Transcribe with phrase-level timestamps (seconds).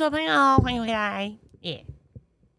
[0.00, 1.84] 所有朋友，欢迎回来，耶、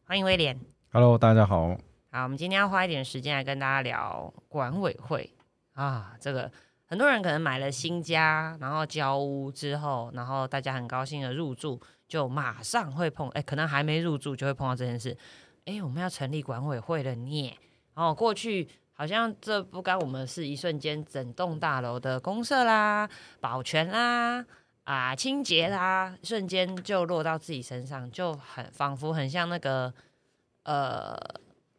[0.03, 0.59] 欢迎威廉。
[0.93, 1.75] Hello，大家好。
[2.12, 5.28] 好，我们今天要花一点时间来跟大家聊管委会
[5.73, 6.51] 啊，这个
[6.85, 15.17] 很多人可能买了新家，然后交屋之后，然后大家很高兴的入住，就马上会碰，哎，可能还没入住就会碰到这件事，
[15.65, 17.58] 哎，我们要成立管委会了呢。
[17.95, 24.45] 然后过去好像这不干我们是，一瞬间整栋大楼的公社啦、保全啦。
[24.91, 29.94] 啊，清洁啦，瞬间就落到自己身上，就很仿佛很像那个
[30.64, 31.17] 呃，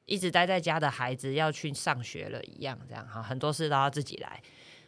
[0.06, 4.40] 一直待在家的孩子要去上学了一样，这样哈，很多事都要自己来。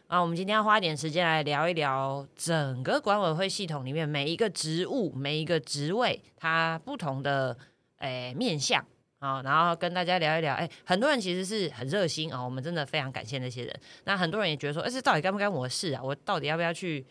[0.06, 7.54] 啊，我们今天要花一点时间来聊一聊整个管委会系统里面每一个职务、每一个职位它不同的
[7.98, 8.82] 诶、面向
[9.18, 10.54] 啊，然后跟大家聊一聊。
[10.54, 13.80] 哎、很多人其实是很热心啊、我们真的非常感谢那些人。
[14.04, 16.02] 那很多人也觉得说，哎、这到底该不该我的事啊？
[16.02, 17.04] 我到底要不要去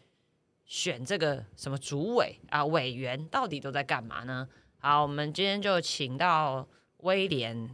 [0.66, 4.48] 选这个什么主委啊、委员，到底都在干嘛呢？
[4.80, 7.70] 好，我们今天就请到威廉，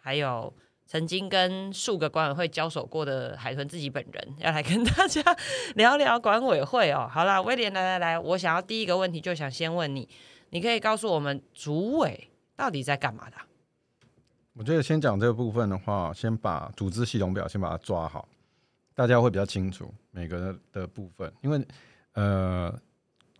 [0.00, 0.52] 还有
[0.86, 5.22] 曾经跟数个管委会交手过的海豚自己本人，要来跟大家
[5.76, 7.08] 聊聊管委会哦。
[7.10, 10.08] 好啦，威廉，来来来，我想要第一个问题就想先问你，
[10.50, 13.36] 你可以告诉我们主委到底在干嘛的、
[14.52, 18.28] 我觉得先讲这个部分的话，先把组织系统表先把它抓好，
[18.94, 21.66] 大家会比较清楚每个的部分，因为
[22.14, 22.76] 呃，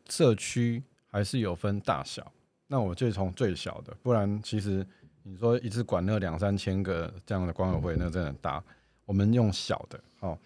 [0.09, 2.31] 社区还是有分大小。
[2.67, 4.85] 那我就从最小的，不然其实
[5.23, 8.63] 你说一次管那两三千个这样的管委会，那真的很大。
[9.05, 10.37] 我们用小的，哦，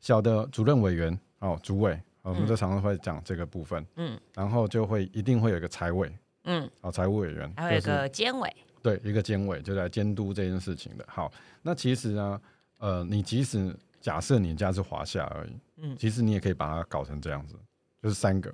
[0.00, 1.92] 小的主任委员，哦，主委，
[2.22, 6.10] 哦我们就常常会讲这个部分，嗯然后就会一定会有一个财委，
[6.44, 11.04] 嗯，哦，财务委员，还有一个监委，对，一个监委就来监督这件事情的。
[11.06, 12.40] 好，那其实呢，
[12.78, 17.54] 呃，你即使假设你家是华夏而已，嗯其实你也可以把它搞成这样子，
[18.02, 18.52] 就是三个。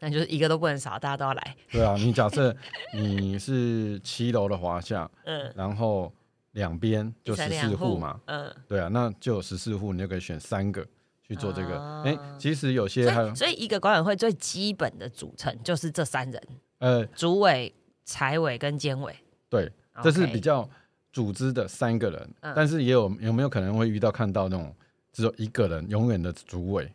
[0.00, 1.56] 那就是一个都不能少，大家都要来。
[1.70, 2.54] 对啊， 你假设
[2.92, 6.12] 你是七楼的华夏，嗯，然后
[6.52, 10.86] 两边就十四户嘛，，嗯，对啊，那就有十四户，你就可以选三个
[11.22, 11.80] 去做这个。
[11.80, 16.42] 啊哎、其实有些还有所以所以一个管委会最基本的组成就是这三人：
[16.80, 17.72] 呃，主委、
[18.04, 19.14] 财委跟监委。
[19.48, 19.70] 对，
[20.02, 20.68] 这是比较
[21.12, 24.74] 组织的三个人，嗯但是也有有没有可能会遇到看到那种
[25.12, 26.92] 只有一个人永远的主委，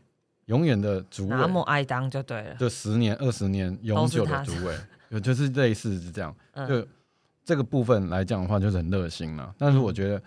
[0.49, 2.55] 永远的主委，那么爱当就对了。
[2.55, 4.75] 就十年、二十年永久的主委，
[5.09, 6.35] 有就是类似是这样。
[6.53, 6.87] 嗯就
[7.45, 9.55] 这个部分来讲的话，就是很热心了。
[9.57, 10.23] 但是我觉得，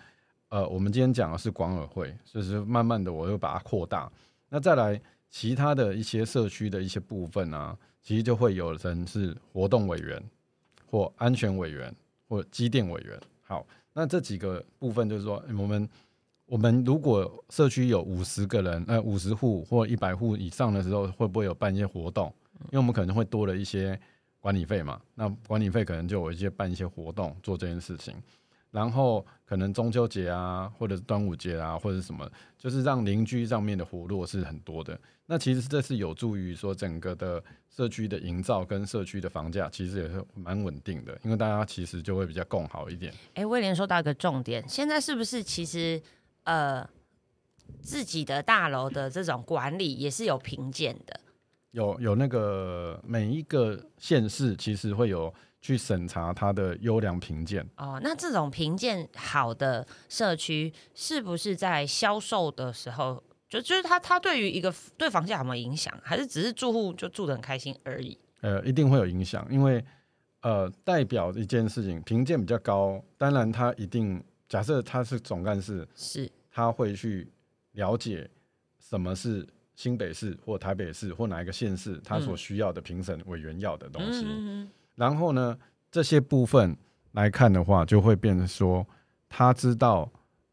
[0.49, 4.11] 呃，我们今天讲的是管委会，就是慢慢的我又把它扩大。
[4.49, 10.21] 那再来其他的一些社区的一些部分啊，其实就会有人是活动委员，
[10.89, 11.93] 或安全委员，
[12.27, 13.17] 或机电委员。
[13.41, 15.87] 好，那这几个部分就是说，我们
[16.53, 22.31] 我们如果社区有五十个人，呃，五十户或一百户以上的时候，会不会有办一些活动？
[22.65, 23.99] 因为我们可能会多了一些
[24.39, 28.13] 管理费嘛，那管理费可能就有一些办一些活动做这件事情，
[28.69, 34.95] 然后可能中秋节啊，或者是端午节啊，或者什么，就是让邻居上面的活络是很多的。
[35.25, 37.43] 那其实这是有助于说整个的
[37.75, 43.11] 社区的营造跟社区的房价其实也是蛮稳定的，因为大家其实就会比较共好一点。
[43.33, 45.99] 哎，威廉说到一个重点，现在是不是其实
[46.43, 46.87] 呃
[47.81, 51.19] 自己的大楼的这种管理也是有评鉴的？
[51.71, 68.17] 有有那个每一个县市其实会有去审查它的优良评鉴，哦，那这种评鉴好的社区，是不是在销售的时候，就就是它它对于一个对房价有没有影响，还是只是住户就住得很开心而已？
[68.41, 69.83] 呃，一定会有影响，因为
[70.41, 77.27] 呃，代表一件事情评鉴比较高，当然它一定假设他是总干事，是，他会去
[77.71, 78.29] 了解
[78.79, 85.57] 什么是新北市或台北市或哪一个县市他所需要的评审委员要的东西，嗯然后呢，
[85.89, 86.77] 这些部分
[87.13, 88.85] 来看的话，就会变成说
[89.27, 90.07] 他知道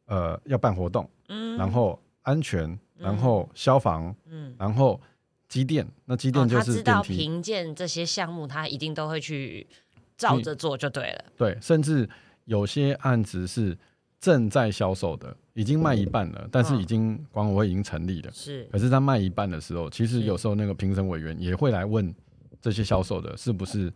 [0.06, 1.58] 呃要办活动，嗯。
[1.58, 4.98] 然后安全，然后消防，嗯，然后
[5.46, 7.02] 机电，那机哦电就他知道。
[7.02, 9.66] 评鉴这些项目，他一定都会去
[10.16, 11.24] 照着做就对了。
[11.36, 12.08] 对，甚至
[12.46, 13.76] 有些案子是
[14.20, 18.30] 正在销售的，已经卖一半了，但是已经管委会已经成立了。
[18.32, 22.14] 是，可是他卖一半的时候，其实有时候那个评审委员也会来问
[22.60, 23.90] 这些销售的是不是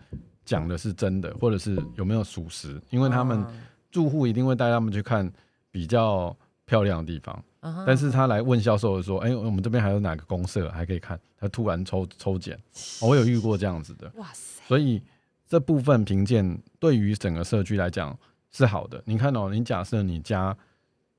[0.44, 3.60] 讲的是真的，或者是有没有属实，因为他们嗯
[3.90, 5.30] 住户一定会带他们去看
[5.70, 6.34] 比较
[6.64, 7.44] 漂亮的地方。
[7.86, 12.54] 但是他来问销售的说：“哎、我们这边还有哪个公社还可以看？”他突然抽抽检，
[13.00, 14.12] 哦我有遇过这样子的。
[14.16, 15.02] 哇塞，所以
[15.48, 18.14] 这部分评鉴对于整个社区来讲
[18.54, 19.02] 是好的。
[19.04, 20.56] 你看哦，你假设你家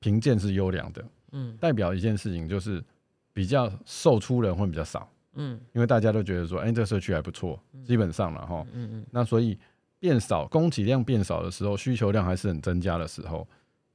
[0.00, 2.82] 评鉴是优良的，嗯代表一件事情就是
[3.32, 8.66] 比较售出人会比较少，嗯因为大家都觉得说，哎、这个社区还不错，基本上了哈。
[8.72, 9.58] 嗯嗯那所以
[9.98, 13.46] 变少，供给量变少的时候，需求量还是很增加的时候，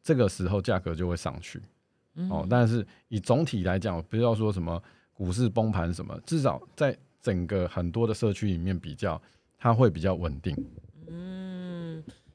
[0.03, 1.61] 这个时候价格就会上去。
[2.15, 4.81] 嗯哦，但是以总体来讲，不要说什么
[5.13, 9.21] 股市崩盘什么，至少在整个很多的社区里面比较，
[9.57, 10.53] 它会比较稳定。
[11.07, 11.40] 嗯，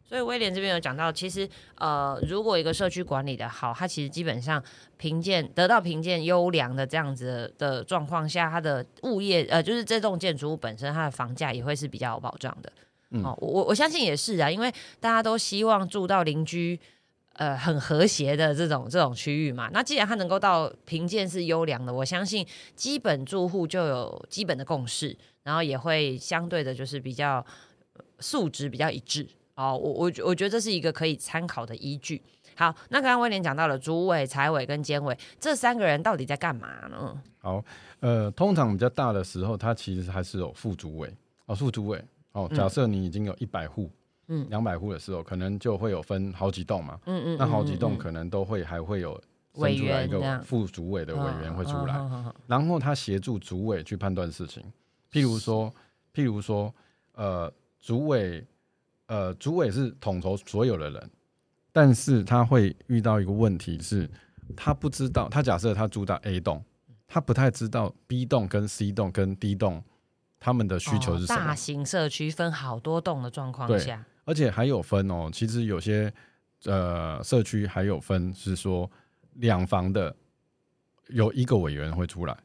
[0.09, 4.63] 所以威廉这边有讲到，其实呃，如果一个社区管理的好，它其实基本上
[4.97, 12.73] 评鉴得到评鉴优良的这样子的状况下，它的物业呃，就是这栋建筑物本身它的房价也会是比较有保障的。
[13.11, 16.79] 嗯哦，我我我相信也是啊，因为大家都希望住到邻居。
[17.39, 27.45] 呃，很和谐的这种这种区域嘛，那既然它能够到评鉴是优良的，我相信基本住户就有基本的共识，然后也会相对的，就是比较
[27.93, 29.77] 呃素质比较一致哦。
[29.77, 32.23] 我我我觉得这是一个可以参考的依据。
[32.55, 37.21] 好，那刚刚威廉讲到了主委、财委跟监委这三个人到底在干嘛呢？
[37.39, 37.63] 好，
[38.01, 41.13] 呃，通常比较大的时候，他其实还是有副主委
[41.45, 42.49] 哦，副主委哦。
[42.51, 43.91] 嗯假设你已经有一百户，
[44.29, 46.99] 嗯两百户的时候，可能就会有分好几栋嘛。
[47.05, 49.21] 嗯嗯，那好几栋嗯可能都会还会有
[49.57, 52.01] 委生出来一个副主委的委员会出来，
[52.47, 54.63] 然后他协助主委去判断事情，
[55.13, 55.71] 譬如说，
[56.15, 56.75] 譬如说，
[57.13, 58.43] 呃，主委，
[59.07, 61.11] 呃，主委是统筹所有的人，
[61.73, 64.11] 但是他会遇到一个问题是，
[64.57, 66.65] 他不知道，他假设他住在 A 栋，
[67.07, 69.83] 他不太知道 B 栋跟 C 栋跟 D 栋
[70.41, 76.13] 他们的需求是什么，哦大型社区分好多栋的状况下，而且还有分哦，其实有些
[76.65, 78.91] 呃社区还有分是说
[79.35, 80.15] 两房的
[81.09, 82.37] 有一个委员会出来，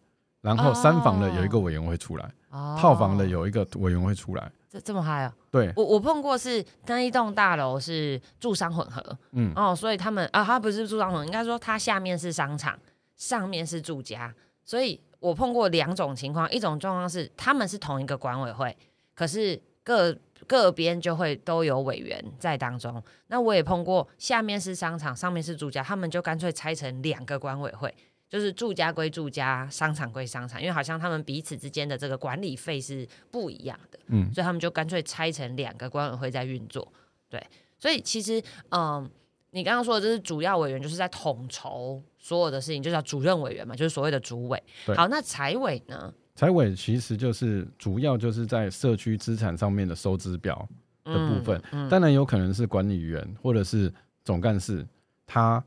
[0.41, 4.51] 然后三房的有一个委员会出来，哦套房的有一个委员会出来。
[4.71, 5.35] 这这么嗨啊！
[5.51, 9.03] 对，我我碰过是那一栋大楼是住商混合
[9.33, 12.79] 嗯，哦，所以他们啊，他不是住商混合，应该说它下面是商场，
[13.17, 14.33] 上面是住家，
[14.63, 18.73] 所以我碰过两种情况，一种状况是他们是同一个管委会，
[19.13, 20.15] 可是各
[20.47, 23.03] 各边就会都有委员在当中。
[23.27, 27.93] 那我也碰过，下面是商场，上面是住家，他们就干脆拆成两个管委会。
[28.31, 33.99] 就是住家归住家，商场归商场，因为好像他们彼此之间的这个管理费是不一样的。
[34.07, 36.89] 嗯，所以他们就干脆拆成两个管委会在运作。
[37.29, 37.45] 对，
[37.77, 39.11] 所以其实，嗯，
[39.49, 44.63] 你刚刚说的这是主要委员，就是在统筹所有的事情，就叫主任委员嘛，就是所谓的主委。
[44.85, 46.13] 对好，那财委呢？
[46.33, 50.65] 财委其实就是主要就是在社区资产上面的收支表
[51.03, 53.93] 的部分，嗯当然有可能是管理员或者是
[54.23, 54.87] 总干事，
[55.27, 55.63] 他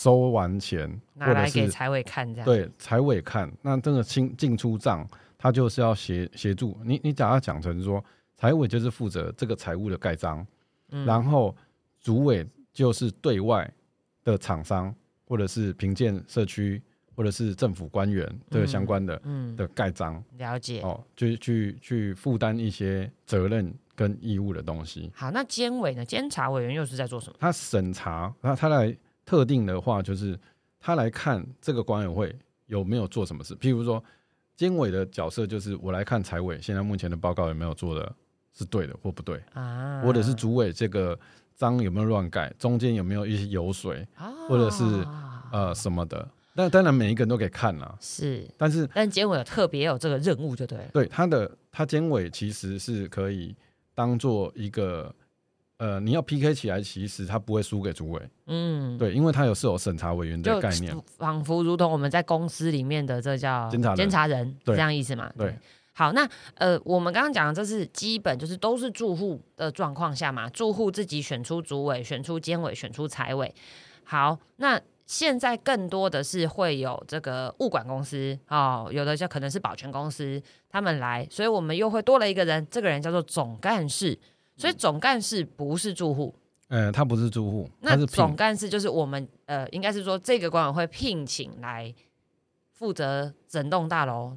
[0.00, 5.06] 收完钱拿来给财委看这样。，对财委看，那这个清进出账，
[5.36, 6.98] 他就是要协协助你。
[7.04, 8.02] 你把它讲成说，
[8.34, 10.46] 财委就是负责这个财务的盖章，
[10.88, 11.54] 嗯然后
[12.00, 13.70] 主委就是对外
[14.24, 14.94] 的厂商
[15.26, 16.80] 或者是评鉴社区
[17.14, 20.80] 或者是政府官员这个相关的、嗯，的盖章了解。
[20.80, 25.12] 哦，就去去负担一些责任跟义务的东西。
[25.14, 26.02] 好，那监委呢？
[26.02, 27.36] 监察委员又是在做什么？
[27.38, 28.96] 他审查，他他来
[29.30, 30.36] 特定的话，就是
[30.80, 32.36] 他来看这个管委会
[32.66, 33.54] 有没有做什么事。
[33.54, 34.02] 譬如说，
[34.56, 38.12] 监委的角色就是我来看财委现在目前的报告有没有做的
[38.52, 41.16] 是对的或不对，啊，或者是主委这个
[41.54, 44.82] 章有没有乱改，中间有没有一些油水啊，或者是
[45.52, 46.28] 呃什么的。
[46.56, 50.84] 但当然每一个人都可以看啦，是，但是但监委有特别有这个任务，就对了。
[50.92, 53.54] 对他的他监委其实是可以
[53.94, 55.14] 当做一个。
[55.80, 65.32] 呃，你要 PK 起来，其实他不会输给主委，嗯，对，因为他有是有审查委员的概念，仿佛如同我们在公司里面的这叫监察人监察人对这样意思嘛？
[65.38, 65.56] 对。
[65.94, 73.54] 好，那呃，我们刚刚讲的这是基本，就是都是住户的状况下嘛，住户自己选出主委、选出监委、选出财委。
[74.04, 84.18] 好，那现在更多的是会有这个物管公司哦，有的就可能是保全公司他们来，所以我们又会多了一个人，这个人叫做总干事。
[84.60, 86.34] 所以总干事不是住户，
[86.68, 91.94] 呃，他不是住户，那总干事就是我们呃，应该是说这个管委会聘请来
[92.74, 94.36] 负责整栋大楼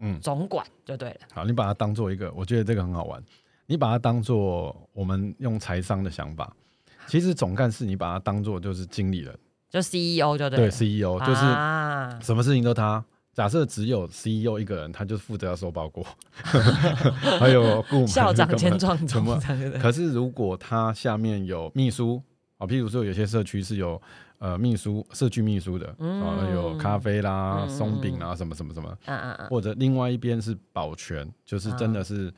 [0.00, 1.20] 嗯，总管就对了。
[1.32, 3.24] 好，你把它当做一个，我觉得这个很好玩。
[3.64, 6.54] 你把它当做我们用财商的想法，
[7.06, 9.34] 其实总干事你把它当做就是经理人，
[9.70, 13.02] 就 CEO 就对对，CEO 就是啊，什么事情都他。
[13.34, 16.06] 假设只有 CEO 一个人，他就负责要收包裹，
[17.40, 19.34] 还有校长兼撞什么？
[19.34, 19.82] 总这样对不对？
[19.82, 22.22] 可是如果他下面有秘书
[22.58, 24.00] 啊，譬如说有些社区是有
[24.38, 28.96] 呃秘书、社区秘书的，啊，有咖啡啦、嗯松饼啦，什么什么什么，
[29.50, 32.32] 或者另外一边是保全，就是真的是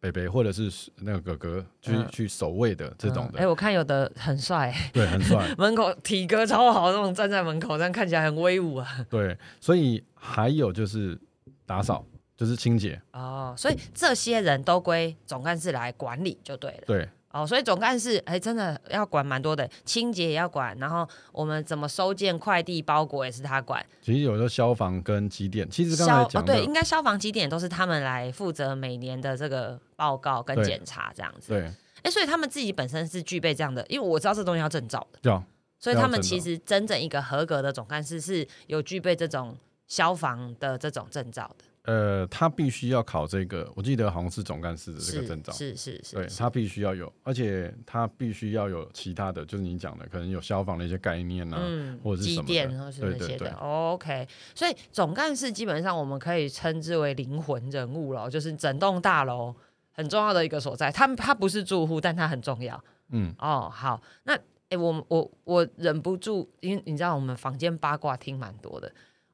[0.00, 2.06] 北北或者是那个哥哥去、嗯。
[2.10, 8.86] 去守卫的这种哎、的，我看有的很帅，对，很帅， 门口体格超好，那种站在门口，这样看起来很威武啊。
[9.08, 11.18] 对，所以还有就是
[11.66, 13.02] 打扫就是清洁。
[13.12, 16.84] 哦，所以这些人都归总干事来管理就对了。
[16.86, 23.84] 对，哦，所以总干事哎，真的要管蛮多的，清洁也要管，然后我们怎么收件、快递、包裹也是他管。
[24.00, 31.48] 其实有时候消防跟机电，其实刚才讲的，对，应该消防机电都是他们来负责每年的这个报告跟对检查这样子。
[31.48, 31.68] 对，
[32.02, 35.44] 哎，所以他们自己本身是具备这样的，因为我知道这东西要证照的，要
[35.80, 39.56] 所以他们其实真正一个合格的总干事是有具备这种
[39.92, 41.64] 消防的这种证照的。
[41.82, 45.52] 呃，他必须要考这个，我记得好像是总干事的这是个证照。
[45.52, 53.52] 是是是，是对他必须要有，而且他必须要有其他的，就是你讲的，可能有消防的一些概念啊，嗯，或者是什么的电或是对对对那些的。
[53.56, 59.54] OK，所以总干事基本上我们可以称之为灵魂人物了，就是整栋大楼
[59.90, 60.90] 很重要的一个所在。
[60.90, 62.82] 他他不是住户，但他很重要。
[63.10, 64.38] 嗯，哦，好，那
[64.70, 68.90] 诶，我我我忍不住，因为你知道我们房间八卦听蛮多的，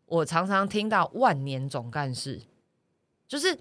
[0.09, 2.41] 我常常听到万年总干事，
[3.27, 3.59] 就是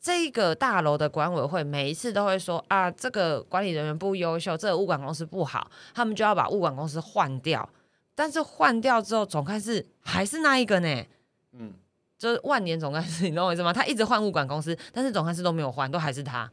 [0.00, 7.68] 这个大楼的管委会每一次都会说啊，这个管理人员不优秀，这个物管公司不好，他们就要把物管公司换掉。
[8.14, 11.04] 但是换掉之后，总干事还是那一个呢。
[11.52, 11.72] 嗯，
[12.18, 13.72] 就是万年总干事，你懂我意思吗？
[13.72, 16.50] 他一直换物管公司，但是总干事都没有换，都还是他。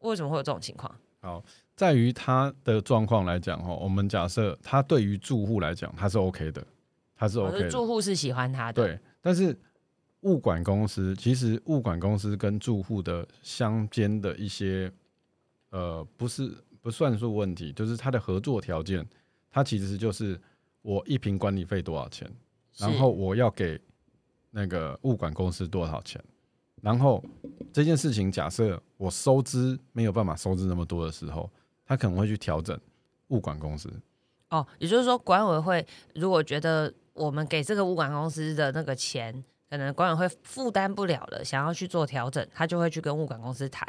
[0.00, 0.94] 为什么会有这种情况？
[1.20, 1.42] 好，
[1.76, 6.64] 在于他的状况来讲，哈，我们假设他对于住户来讲，他是 OK 的，
[7.18, 9.54] 他是我的，住户是喜欢他的，对，但是
[10.20, 14.90] 物管公司其实物管公司跟住户的相间的一些
[15.70, 19.04] 呃，不是不算数问题，就是它的合作条件，
[19.50, 20.40] 它其实就是
[20.82, 22.30] 我一瓶管理费多少钱，
[22.78, 23.80] 然后我要给
[24.50, 26.22] 那个物管公司多少钱，
[26.80, 27.22] 然后
[27.72, 31.50] 这件事情假设我收支没有办法收支那么多的时候，
[31.84, 32.78] 他可能会去调整
[33.28, 33.92] 物管公司。
[34.50, 43.86] 哦，也就是说，管委会如果觉得我们给这个物管公司的那个钱，可能管委会负担不了了，想要去做调整，他就会去跟物管公司谈。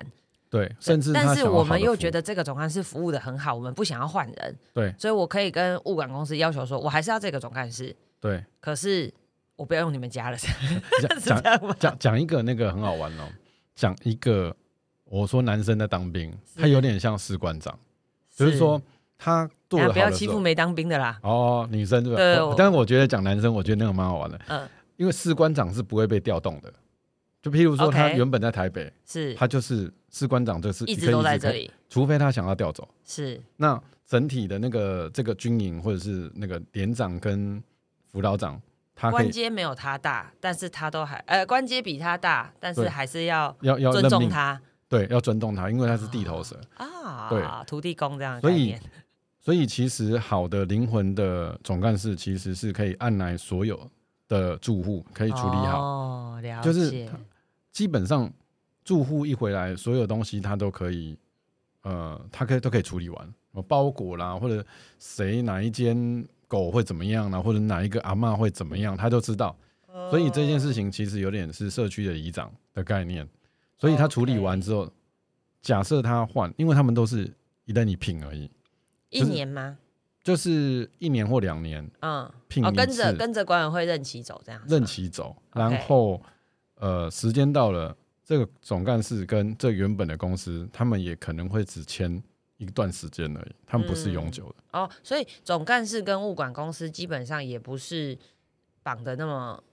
[0.49, 9.13] 对，甚至但是我们又觉得这个总干事服务的很好，我们不想要换人，对所以我可以跟物管公司要求说，我还是要这个总干事，对，可是
[9.55, 10.37] 我不要用你们家了，
[11.21, 11.39] 讲？
[11.77, 13.29] 讲讲一个那个很好玩哦，
[13.75, 14.55] 讲一个
[15.03, 17.77] 我说男生在当兵，他有点像士官长，
[18.35, 18.81] 就是说
[19.19, 21.19] 他不要欺负没当兵的啦。
[21.21, 22.17] 哦，女生对吧？
[22.17, 26.73] 对但是我觉得讲男生，我觉得那个蛮好玩的，嗯，因为士官长是不会被调动的。
[27.41, 29.33] 就譬如说，他原本在台北，是。
[29.33, 32.85] 他就是士官长，就是一直都在这里，除非他想要调走。
[33.05, 33.41] 是。
[33.55, 37.63] 那整体的那个这个军营或者是那个连长跟
[38.11, 38.61] 辅导长，
[38.93, 42.89] 他官阶没有他大，但是他都还呃官阶比他大，但是对。
[42.89, 44.59] 还是要要要尊，重他。
[44.89, 46.59] 对，要尊重他，因为他是地头蛇。
[46.75, 47.41] 啊，对。
[47.67, 48.75] 土地公这样的所以
[49.49, 53.89] 所以其实好的灵魂的总干事其实是可以按来所有
[54.27, 57.09] 的住户可以处理好，哦，了解，就是
[57.71, 58.31] 基本上
[58.85, 61.17] 住户一回来，所有东西他都可以，
[61.81, 64.63] 呃，他可以都可以处理完，呃包裹啦，或者
[64.99, 69.57] 谁哪一间狗会怎么样啦，或者哪一个阿嬷会怎么样，他都知道。
[70.11, 73.27] 所以这件事情其实有点是社区的里长的概念，
[73.79, 74.87] 所以他处理完之后，
[75.59, 77.33] 假设他换，因为他们都是
[77.65, 78.47] 一人一品而已，
[79.09, 79.77] 一年吗？
[80.21, 86.21] 就是一年或两年嗯，哦，聘一跟着跟着管委会任期走这样，任期走，然后
[86.75, 92.21] 呃时间到了，这个总干事跟这原本的公司，他们也可能会只签
[92.57, 94.55] 一段时间而已，他们不是永久的。
[94.79, 98.15] 哦，所以总干事跟物管公司基本上也不是
[98.83, 99.63] 绑的那么，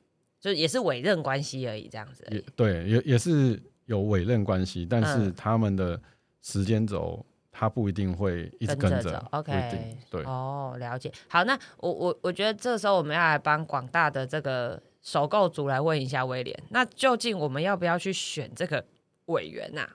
[0.40, 2.45] 就也是委任关系而已，这样子而也。
[2.55, 6.00] 对，也也是有委任关系，但是嗯他们的
[6.40, 7.26] 时间轴，
[7.58, 11.10] 他不一定会一直跟着走，OK，对，哦，了解。
[11.26, 18.84] 好，那我我我觉得这时候我们要来帮广大的这个首购族来问一下威廉，那究竟我们要不要去选这个
[19.26, 19.88] 委员呐、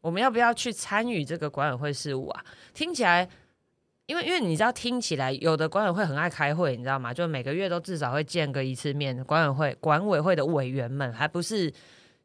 [0.00, 2.42] 我们要不要去参与这个管委会事务啊？
[2.72, 3.28] 听起来，
[4.06, 7.12] 因为因为你知道，听起来有的管委会很爱开会，你知道吗？
[7.12, 11.70] 就每个月都至少会见个一次面，管委会管委会的委员们，还不是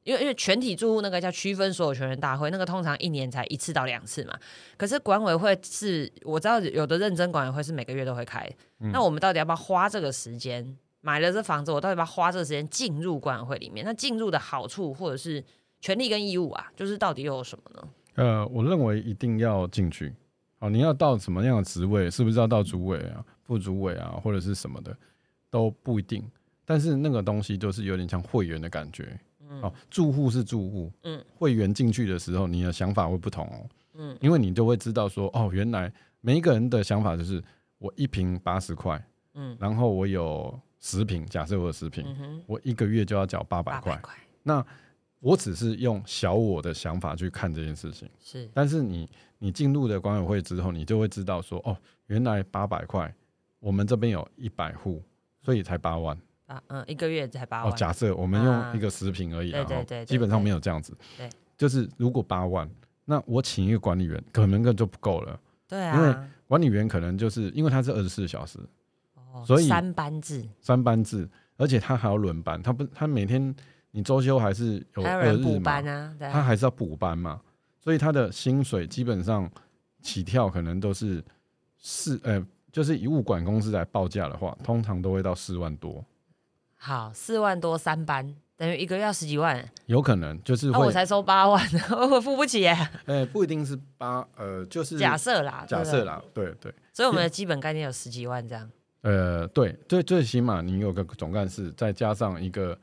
[0.05, 4.39] 因为因为全体住户那个叫区分所有权人大会，那个通常一年才一次到两次嘛。
[4.77, 13.85] 可是管委会是我知道有的认真管委会是每个月都会开，那我们到底要不要花这个时间买了这房子，我到底要不要花这个时间进入管委会里面？
[13.85, 15.43] 那进入的好处或者是
[15.81, 17.89] 权利跟义务啊，就是到底又有什么呢？
[18.15, 20.13] 呃，我认为一定要进去。
[20.59, 24.95] 哦，你要到什么样的职位，是不是要到主委啊、副主委啊，或者是什么的，
[25.49, 26.23] 都不一定。
[26.63, 29.19] 但是那个东西就是有点像会员的感觉。
[29.61, 37.43] 哦，住户是住户，嗯，会员进去的时候，你的想法会不同哦，嗯，因为你就会知道说，哦，原来每一个人的想法就是
[37.77, 39.55] 我一瓶八十块，嗯。
[39.59, 43.91] 然后我有十瓶，假设我有十瓶，嗯，我一个月就要缴八百块。
[43.91, 44.65] 八百，块，那
[45.19, 48.49] 我只是用小我的想法去看这件事情，是。
[48.53, 49.09] 但是你
[49.39, 51.75] 你进入了管委会之后，你就会知道说，哦，
[52.07, 53.13] 原来八百块，
[53.59, 55.01] 我们这边有一百户，
[55.41, 56.15] 所以才八万。
[56.47, 58.69] 啊，嗯，一个月才八哦，万，假设我们啊。
[58.71, 60.95] 用一个食品而已对对对对基本上没有这样子。
[61.17, 62.69] 对，就是如果八万，
[63.05, 65.39] 那我请一个管理员可能根本就不够了。
[65.67, 65.95] 对啊。
[65.95, 68.59] 因为啊，管理员可能就是因为他是二十四小时
[69.15, 70.47] 哦所以三班制。
[70.61, 73.53] 三班制，而且他还要轮班，他不他每天
[73.91, 77.41] 你周休还是有补班，啊他还是要补班嘛，
[77.79, 79.49] 所以他的薪水基本上
[80.01, 81.23] 起跳可能都是
[81.79, 86.03] 四呃，就是以物管公司来报价的话，通常都会到四万多，
[86.77, 91.61] 好，四万多三班，等于一个月要十几万，有可能就是啊，会我才收八万，
[92.11, 92.77] 我付不起耶。
[93.05, 96.73] 呃不一定是八呃就是假设啦，假设啦，对对。
[96.93, 98.69] 所以我们的基本概念有十几万这样。
[99.01, 102.77] 呃，对，最最起码你有个总干事，再加上一个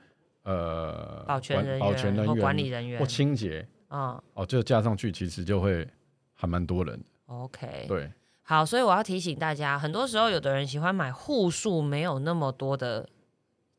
[0.44, 5.86] 呃保全人员、保全人或员管理人员或，清洁嗯哦，就加上去，其实就会
[6.34, 7.04] 还蛮多人的。
[7.26, 13.08] ，OK，对，好，所以我要提醒大家，很多时候有的人喜欢买户数没有那么多的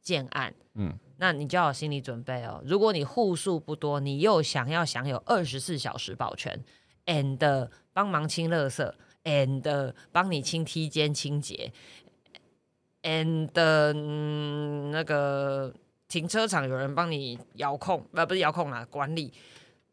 [0.04, 2.62] 建案，嗯，那你就要有心理准备哦。
[2.66, 6.64] 如果你户数不多，你又想要享有二十四小时保全
[7.06, 8.94] ，and 帮忙清垃圾
[9.24, 11.72] ，and 帮你清梯间清洁
[13.04, 15.74] ，and 嗯那个
[16.10, 19.34] 停车场有人帮你遥控，呃，不是遥控啦，管理。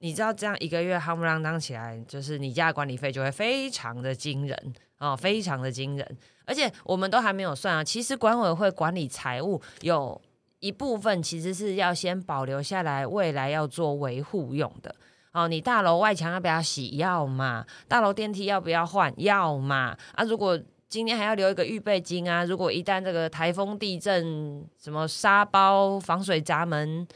[0.02, 6.18] 你知道这样一个月夯不啷当起来，就是你家的管理费就会非常的惊人哦，非常的惊人。
[6.50, 10.20] 而且我们都还没有算啊，其实管委会管理财务有
[10.58, 14.92] 一部分其实是要先保留下来，未来要做维护用的。
[15.32, 16.96] 哦，你大楼外墙要不要洗？
[16.96, 17.64] 要嘛。
[17.86, 19.14] 大楼电梯要不要换？
[19.16, 19.96] 要嘛。
[20.16, 27.06] 啊，如果今天还要留一个预备金啊，如果一旦这个台风、地震、什么沙包、防水闸门，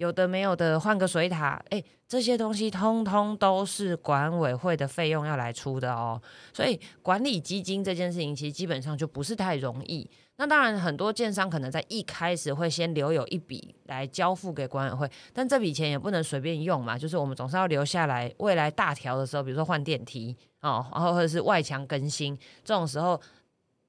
[0.00, 6.18] 有的没有的，换个水塔，哎，这些东西通通都是管委会的费用要来出的哦。
[6.54, 10.10] 所以管理基金这件事情，其实基本上就不是太容易。
[10.36, 22.34] 那当然，很多建商可能在一开始会先留有一笔来交付给管委会，但这笔钱也不能随便用嘛，就是我们总是要留下来，未来大条的时候，比如说换电梯哦，然后或者是外墙更新
[22.64, 23.20] 这种时候，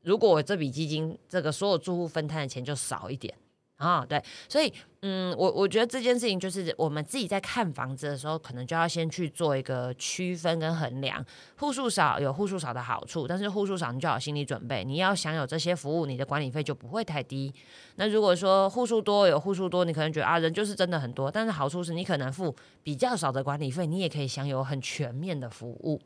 [0.01, 3.33] 如果我这笔基金这个所有住户分摊的钱就少一点
[3.81, 11.25] 啊、对，所以嗯，我我觉得这件事情就是我们自己在看房子的时候，可能就要先去做一个区分跟衡量。
[11.57, 17.51] 户数少有户数少的好处，但是户数少你就要有心理准备，你要享有这些服务，你的管理费就不会太低。
[17.95, 25.99] 那如果说户数多有户数多，你可能觉得啊人就是真的很多，但是好处是你可能付比较少的管理费，你也可以享有很全面的服务。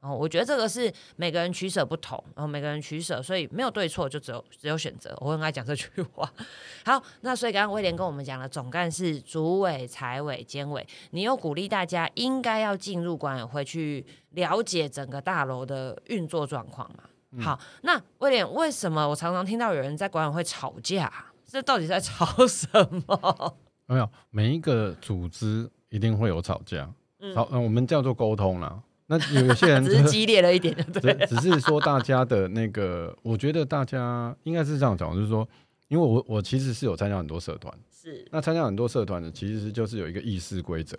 [0.00, 5.14] 哦，我觉得这个是每个人取舍不同，然后每个人取舍，所以没有对错，就只有只有选择。
[5.20, 6.32] 我很爱讲这句话。
[6.84, 17.04] 好，那所以刚刚威廉跟我们讲了，总干事、主委、财委、监委，你又鼓励大家应该要进入管委会去了解整个大楼的运作状况嘛？
[17.42, 21.12] 好，那威廉，为什么我常常听到有人在管委会吵架？
[21.46, 22.66] 这到底在吵什
[23.06, 23.56] 么？
[23.86, 26.88] 没有每一个组织一定会有吵架，
[27.34, 28.80] 吵、呃我们叫做沟通啦。
[29.10, 31.26] 那有有些人 只是激烈了一点，对 不对？
[31.26, 35.46] 只只是说大家的那个，我觉得大家应该是这样讲，就是说，
[35.88, 40.96] 因为我我其实是有参加很多社团，是那参加很多社团的，其实是就是有一个议事规则，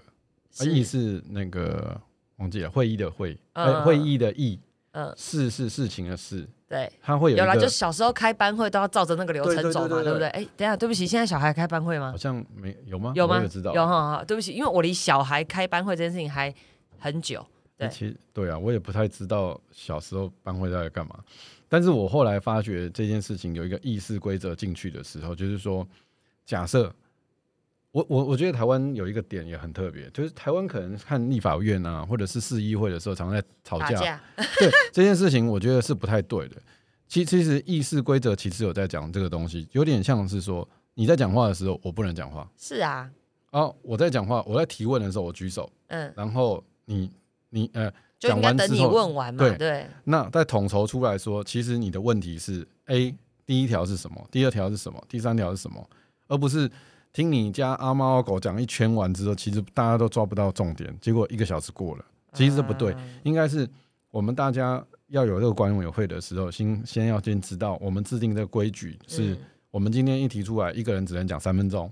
[0.66, 2.00] 议事那个
[2.36, 4.60] 忘记了会议的会，嗯呃，会议的议，
[4.92, 6.92] 嗯，事是事情的事，对。
[7.02, 10.28] 它会有有啦，就小时候开班会都要照着那个流程走嘛，对不对？
[10.28, 12.18] 哎，等下，对不起，现在小孩开班会吗好？
[12.18, 13.14] 像没有吗？
[13.16, 13.42] 有吗？
[13.74, 16.54] 有哈，哈对不起，因为我离小孩开班会这件事情还
[17.00, 17.46] 很久。
[17.82, 17.90] 对。
[17.90, 21.20] 其实对啊，我也不太知道小时候班会在干嘛，
[21.68, 25.88] 但是我后来发觉这件事情有一个议事规则进去的时候，就是说，
[26.46, 26.94] 假设
[27.92, 34.22] 我我我觉得台湾有一个点也很特别，就是台湾可能看立法院啊，或者是市议会的时候，常常在吵架，
[34.58, 36.56] 对这件事情，我觉得是不太对的。
[37.08, 42.50] 其其实议事规则其实有在讲这个东西，有点像是说你在讲话的时候，我不能讲话。
[42.58, 43.12] 是啊，
[43.52, 47.12] 哦，我在讲话，我在提问的时候，我举手，嗯，然后你
[47.52, 49.58] 你呃就应讲该等你完之后，问完嘛，对。
[49.58, 55.90] 对，那在统筹出来说，其实你的问题是 A 第一条是什么，第二条是什么，第三条是什么，
[56.28, 56.70] 而不是
[57.14, 63.20] 听你家阿猫阿狗讲一圈完之后，其实大家都抓不到重点，结果一个小时过了，其实这不对，嗯。
[63.24, 63.70] 应该是
[64.10, 69.38] 我们大家要有这个管委会的时候，先先要先知道我们制定这个规矩是，
[69.72, 71.92] 我们今天一提出来，一个人只能讲三分钟，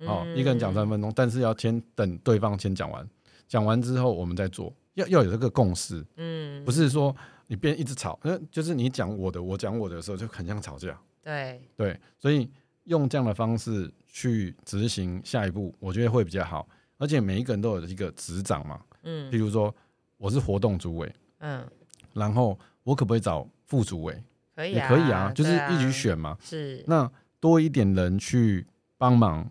[0.00, 3.08] 哦，一个人讲三分钟，但是要先等对方先讲完，
[3.48, 7.14] 讲完之后我们再做，要要有这个共识，嗯，不是说
[7.46, 12.50] 你别一直吵，那就是你讲我的，我讲我的时候就很像吵架，对，对，所以
[12.84, 16.68] 用这样的方式去执行下一步，我觉得会比较好。
[16.98, 19.74] 而且每一个人都有一个执掌嘛，嗯譬如说
[20.18, 21.66] 我是活动主委，嗯，
[22.12, 24.22] 然后我可不可以找副主委？
[24.54, 26.36] 可以啊，也可以啊，就是一起选嘛。
[26.40, 28.66] 是那多一点人去
[28.98, 29.50] 帮忙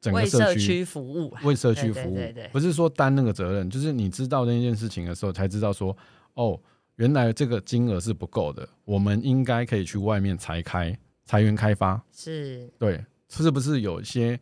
[0.00, 2.32] 整个为社社区，服务啊，为社区服务对对。
[2.32, 5.96] 对对，不是说担那个责任，就是你知道那件事情的时候，才知道说，
[6.34, 6.60] 哦，
[6.96, 12.70] 原来这个金额是不够的，我们应该可以去外面裁开裁员开发，是。
[12.78, 14.38] 对，是不是有一些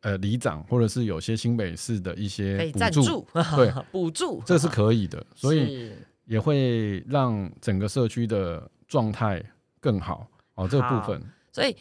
[0.00, 3.26] 呃里长或者是有些新北市的一些补助，助，
[3.56, 5.92] 对， 补助，这是可以的， 所以。
[6.24, 9.42] 也会让整个社区的状态
[9.80, 10.68] 更好哦。
[10.68, 11.76] 这个部分，所以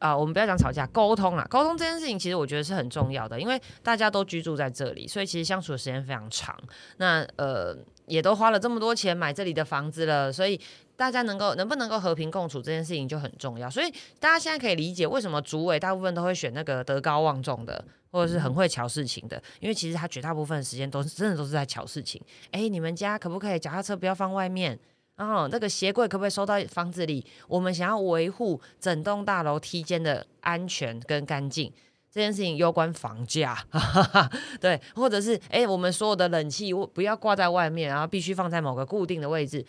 [0.00, 1.46] 啊、我们不要讲吵架，沟通啊。
[1.48, 6.58] 沟通这件事情，其实我觉得是很重要的，因为大家都居住在这里，所以其实相处的时间非常长。
[6.96, 10.60] 那呃，也都花了这么多钱买这里的房子了，所以
[10.96, 13.70] 大家能够能不能够和平共处这件事情就很重要。
[13.70, 17.84] 所以大家现在可以理解为什么主委大部分都会选那个德高望重的。
[18.12, 22.20] 或者是很会瞧事情的，因为其实他绝大部分时间都是真的都是在瞧事情。
[22.50, 24.76] 哎，你们家可不可以脚踏车不要放外面？
[25.20, 27.22] 然后那个鞋柜可不可以收到房子里？
[27.46, 31.70] 我们想要维护整栋大楼梯间的安全跟干净，
[32.10, 33.62] 这件事情攸关房价，
[34.58, 39.62] 对，或者是哎，我们所有的冷气不要挂在外面，然后必须放在某个固定的位置。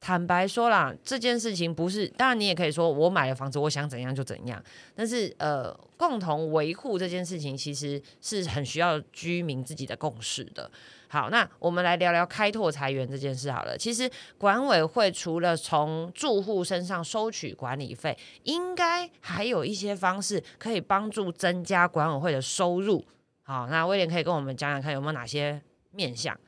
[0.00, 4.62] 坦白说啦，这件事情不是，当然你也可以说我买了房子，我想怎样就怎样。
[4.94, 10.70] 但是呃，共同维护这件事情其实是很需要居民自己的共识的。
[11.08, 13.76] 好，那我们来聊聊开拓财源这件事好了。
[13.76, 23.04] 其实管委会除了从住户身上收取管理费，应该还有一些方式可以帮助增加管委会的收入。
[23.42, 26.38] 好，那威廉可以跟我们讲讲看有没有哪些面向，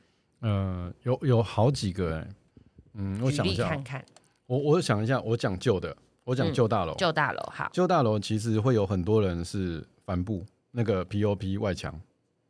[0.41, 2.27] 呃，有有好几个、欸，
[2.93, 3.81] 嗯，我想一下。
[4.47, 11.97] 我我想一下，我讲旧的，我讲嗯旧大楼，旧大楼好旧大楼其实会有很多人是帆布那个 POP 外墙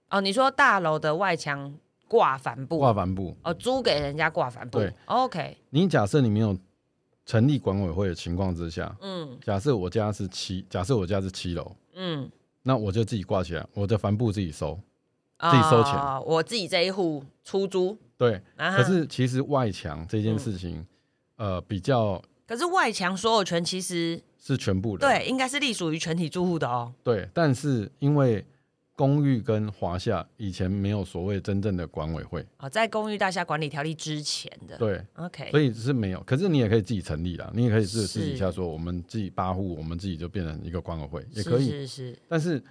[0.09, 1.71] 哦，你说大楼的外墙
[2.07, 6.57] 挂帆布挂帆布，哦，租给人家挂帆布对，OK，你假设你没有
[7.25, 12.27] 成立管委会的情况之下，嗯假设我家是七，假设我家是七楼，嗯，
[12.63, 14.79] 那我就自己挂起来，我的帆布自己收。
[15.49, 15.93] 自己收钱。
[15.93, 20.85] 哦我自己这一户出租，对，啊可是其实外墙这件事情，
[21.37, 25.07] 呃，比较可是外墙所有权其实是全部的。
[25.07, 26.93] 对，应该是隶属于全体住户的哦。
[27.03, 28.45] 对，但是因为
[28.95, 34.77] 公寓跟华夏以前没有所谓真正的管委会，哦，在公寓大厦管理条例之前的。
[34.77, 36.21] 对，，OK，所以是没有。
[36.21, 41.67] 可是你也可以自己成立啦，你也可以自是私底下说，我们自己八户，我们自己就变成一个管委会，也可以。
[41.67, 42.61] 是是，但是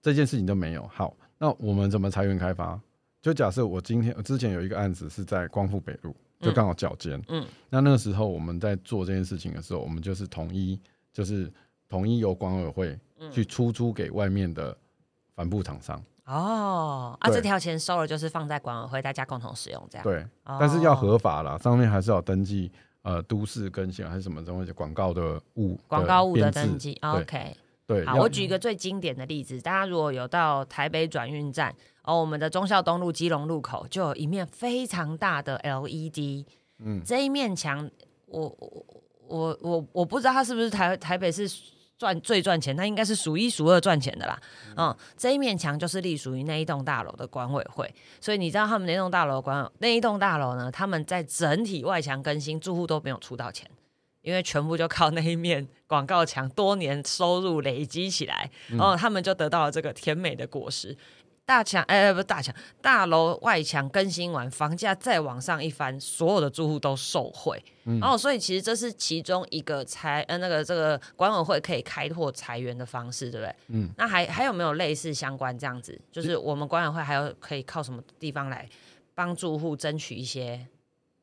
[0.00, 0.86] 这件事情都没有。
[0.86, 2.80] 好，那我们怎么裁员开发？
[3.20, 7.22] 就假设我今天之前有一个案子是在光复北路，就刚好脚尖。
[7.28, 10.80] 嗯，那那个时候我们在做这件事情的时候，我们就是统一，
[11.12, 11.52] 就是
[11.86, 14.74] 统一由管委会嗯去出租给外面的
[15.34, 16.02] 帆布厂商。
[16.24, 20.02] 哦，啊，对这条钱收了就是放在管委会，大家共同使用这样。
[20.02, 27.54] 对，哦但是要合法啦，上面还是要登记呃都市更新还是什么东西广告的物广告物的登记，OK。
[27.86, 36.46] 对，好，我举一个最经典的例子，大家如果有到台北转运站，哦，我们的忠孝东路基隆路口就有一面非常大的 LED，
[36.78, 37.90] 嗯这一面墙，
[38.26, 38.86] 我我
[39.28, 41.46] 我我我不知道它是不是台台北是
[41.98, 44.40] 赚最赚钱，它应该是数一数二赚钱的啦。
[44.76, 53.70] 嗯，这一面墙就是隶属于那一栋大楼的管委会，所以你知道他们那栋大楼管那一栋大楼呢，他们在整体外墙更新，住户都没有出到钱。
[54.24, 60.96] 因为全部就靠那一面广告墙多年收入累积起来，然后他们就得到了这个甜美的果实。
[61.46, 67.62] 大墙，哎、不是大墙，大楼外墙更新完，房价再往上一翻，所有的住户都受惠。
[68.00, 73.54] 然后，所以其实这是其中一个财呃那个这个管委会可以开拓财源的方式，对不对？
[73.66, 73.90] 嗯。
[73.98, 76.00] 那还还有没有类似相关这样子？
[76.10, 78.66] 就是我们管委会还有可以靠什么地方来
[79.14, 80.66] 帮住户争取一些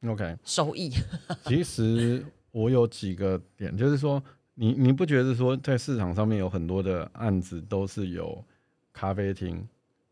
[0.07, 0.37] OK。
[0.45, 0.91] 收益？
[1.45, 4.21] 其实我有几个点，就是说，
[4.55, 8.43] 你你不觉得说在市场上面有很多的案子都是有
[8.91, 9.67] 咖啡厅、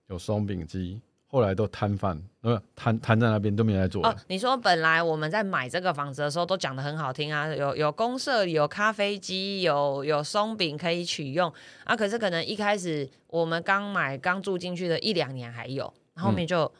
[0.07, 4.09] 有松饼机，后来都摊贩，呃，摊摊在那边都没人在做了。
[4.09, 11.95] 哦，你说本来我们在买这个房子的时候都讲的很好听啊，有有公社有咖啡机，有有松饼可以取用啊。
[11.95, 16.71] 可是可能一开始我们刚买刚住进去的一两年还有，后面就、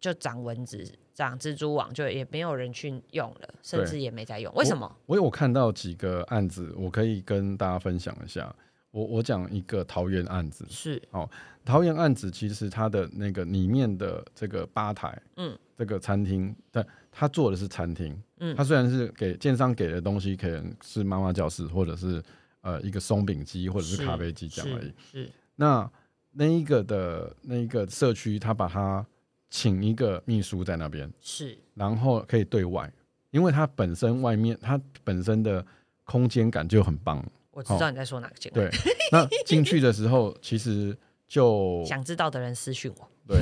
[0.00, 0.82] 就长蚊子、
[1.18, 4.54] 长蜘蛛网，就也没有人去用了，甚至也没在用。
[4.54, 4.96] 为什么？
[5.04, 8.54] 我有看到几个案子，我可以跟大家分享一下。
[8.92, 11.28] 我我讲一个桃园案子，是哦
[11.64, 22.22] 桃园案子其实它的那个里面的这个吧台，嗯，这个餐厅，但他做的是餐厅，嗯他虽然是给建商给的东西，可能是妈妈教室或者是
[22.60, 24.94] 呃一个松饼机或者是是咖啡机这样而已。
[25.10, 25.90] 是是那
[26.30, 29.04] 那一个的那一个社区，他把他
[29.50, 32.92] 请一个秘书在那边，是，然后可以对外，
[33.30, 35.64] 因为它本身外面它本身的
[36.04, 37.24] 空间感就很棒。
[37.50, 38.56] 我知道你在说哪个节目。
[38.56, 38.70] 对，
[39.10, 43.08] 那进去的时候其实就想知道的人私讯我。
[43.26, 43.40] 对，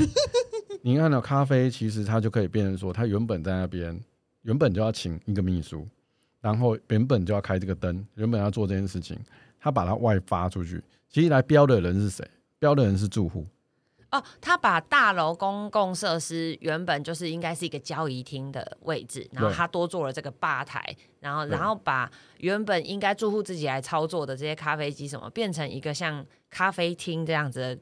[0.82, 4.00] 你看到咖啡，其实它就可以变成说，它原本在那边
[4.42, 5.86] 原本就要请一个秘书，
[6.40, 9.18] 然后原本就要开这个灯，原本要做这件事情，
[9.58, 10.82] 他把它外发出去。
[11.08, 12.28] 其实来标的人是谁？
[12.58, 13.46] 标的人是住户。
[14.10, 27.78] 哦，他把大楼公共设施原本就是应该是一个交易厅的位置，然后他多做了这个吧台，然后然后把原本应该住户自己来操作的这些咖啡机什么，变成一个像咖啡厅这样子的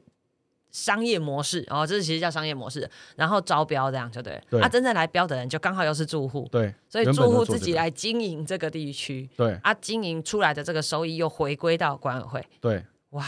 [0.71, 9.53] 商业模式，哦，这是其实叫商业模式，然后招标这样就对啊，真正来标的人就刚好又是住户，对所以住户自己来经营这个地区，对。
[9.63, 12.45] 啊，经营出来的这个收益又回归到管委会。
[12.59, 13.23] 对，哇，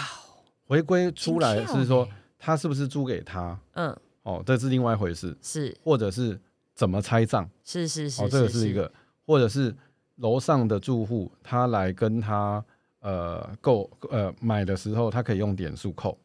[0.68, 3.60] 回归出来是说亮他是不是租给他？
[3.74, 6.40] 嗯，哦，这是另外一回事，是或者是
[6.74, 7.46] 怎么拆账？
[7.66, 8.90] 是是是，哦，这个是一个，
[9.26, 9.76] 或者是
[10.16, 12.64] 楼上的住户他来跟他
[13.02, 16.18] 呃购呃买的时候，他可以用点数扣。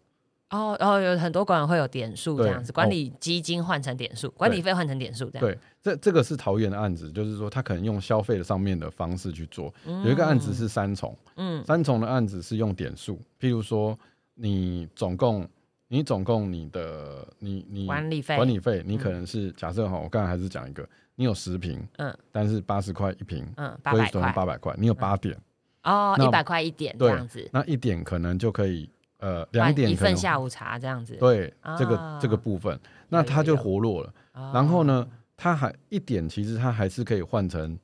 [0.51, 5.41] 哦然哦，有很多管委会有点数这样子，管理基金换成点数，管理费换成点数这样。
[5.41, 9.75] 对，这这个是桃园的案子，就是说他可能用消费的上面的方式去做。
[10.05, 13.99] 有一个案子是三重，嗯三重的案子是用点数，譬如说
[14.35, 15.49] 你总共
[15.93, 18.35] 你总共你的你你管理费。
[18.35, 22.17] 管理费，你可能是、假设哈，我刚才还是讲一个，你有十瓶，嗯。
[22.33, 24.33] 但是八十块一瓶，嗯，八百块。
[24.33, 25.39] 八百块，你有八点，
[25.83, 31.15] 哦，一百块一点这样子，那一点可能就可以呃两点一份下午茶这样子。
[31.17, 34.15] 对这个啊这个部分，那它就活络了。
[34.33, 37.79] 哦，然后呢，它还一点其实它还是可以换成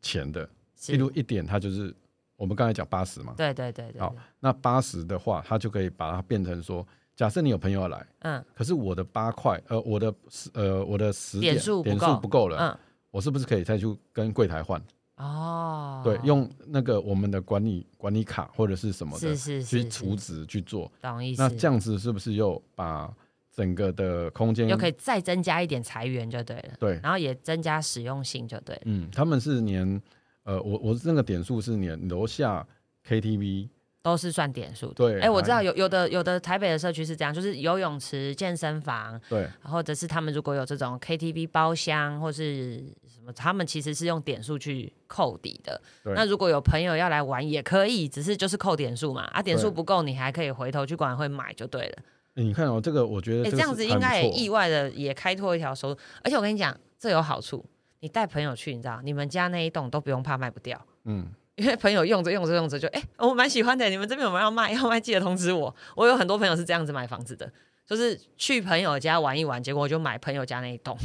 [0.00, 0.48] 钱的，
[0.88, 1.94] 例如一点它就是
[2.34, 8.44] 我们刚才讲八十嘛，对对对对，好，那八十的话，它就可以把它变成说，假设你有朋友要来，嗯。
[8.54, 12.78] 可是我的八块，呃，我的十呃我的十点点数不点够数不够了，嗯，
[13.10, 14.82] 我是不是可以再去跟柜台换？
[15.16, 21.42] 哦，对，用那个我们的管理管理卡或者是什么的是是是去储值去做，懂意思。
[21.42, 23.14] 那这样子是不是又把
[23.54, 28.82] 整个的空间又可以再增加一点裁员就对了，对，然后也增加实用性就对了。
[28.86, 30.02] 嗯，他们是连
[30.44, 32.66] 呃，我我那个点数是连楼下
[33.06, 33.68] KTV
[34.02, 34.94] 都是算点数的。
[34.94, 45.80] 对哎、我知道有有的有的台北的社区是这样，就是游泳池、健身房，对或者是他们如果有这种 KTV 包厢或是什么，他们其实是用点数去扣底的。
[46.02, 49.22] 对那如果有朋友要来玩也可以，只是就是扣点数嘛。
[49.26, 52.02] 啊，点数不够，你还可以回头去管委会买就对了。
[52.34, 57.62] 欸你看哦，这个我觉得哎、这样子应该也意外的也开拓一条收入，而且我跟你讲，这有好处，
[58.00, 60.80] 你带朋友去，你知道，你们家那一栋都不用怕卖不掉。
[61.04, 64.72] 嗯，因为朋友用着用着用着就哎、我蛮喜欢的，你们这边有没有要卖？
[64.72, 65.74] 要卖记得通知我。
[65.94, 67.50] 我有很多朋友是这样子买房子的，
[67.86, 70.96] 就是去朋友家玩一玩，结果我就买朋友家那一栋。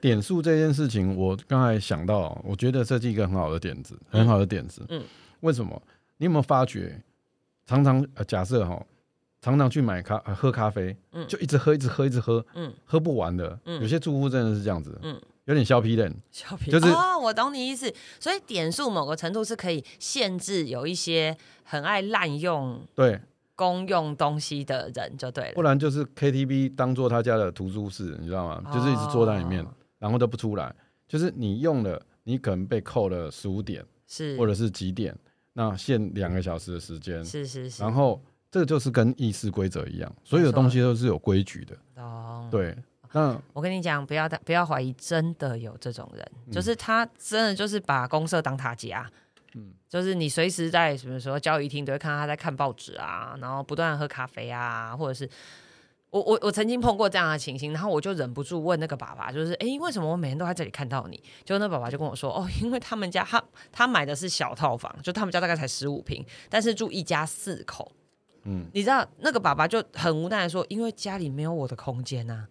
[0.00, 4.84] 点数这件事情，我刚才想到，我觉得这是一个很好的点子，很好的点子。
[4.88, 5.02] 嗯
[5.40, 5.80] 为什么？
[6.16, 7.00] 你有没有发觉，
[7.64, 8.84] 常常呃，假设哈，
[9.40, 13.56] 常常去买咖、呃喝咖啡，嗯就一直喝，一直喝，一直喝，嗯，喝不完的。
[13.64, 16.14] 嗯有些住户真的是这样子，嗯有点削皮人。
[16.30, 17.92] 削皮就是哦，我懂你意思。
[18.20, 23.20] 所以点数某个程度是可以限制有一些很爱滥用对，
[23.54, 25.52] 公用东西的人，就对了。
[25.54, 28.62] 不然就是 KTV 当做他家的图书室，你知道吗？
[28.72, 30.74] 就是一直坐在里面，哦然后都不出来。
[31.06, 35.16] 就是你用了，你可能被扣了十五点是或者是几点，
[35.52, 37.24] 那限两个小时的时间。
[37.24, 41.76] 是是是，然后这个就是跟议事规则一样，所有的东西都是有规矩的。
[41.94, 42.48] 懂。
[42.50, 42.76] 对，
[43.12, 49.08] 那我跟你讲，不要不要怀疑，真的有这种人，就是他真的就是把公社当他家。
[49.54, 55.28] 嗯就是你随时在什么时候交易厅都会看到他在看报纸啊，然后不断地喝咖啡啊，或者是
[56.08, 61.22] 我我我曾经碰过这样的情形，然后我就忍不住问那个爸爸，就是诶，为什么我每天都在这里看到你？
[61.44, 67.92] 就那爸爸就跟我说，哦，因为他们家他他买的是小套房，就他们家大概才十五平，但是住一家四口。
[68.44, 72.46] 嗯，你知道那个爸爸就很无奈的说，因为家里没有我的空间呐、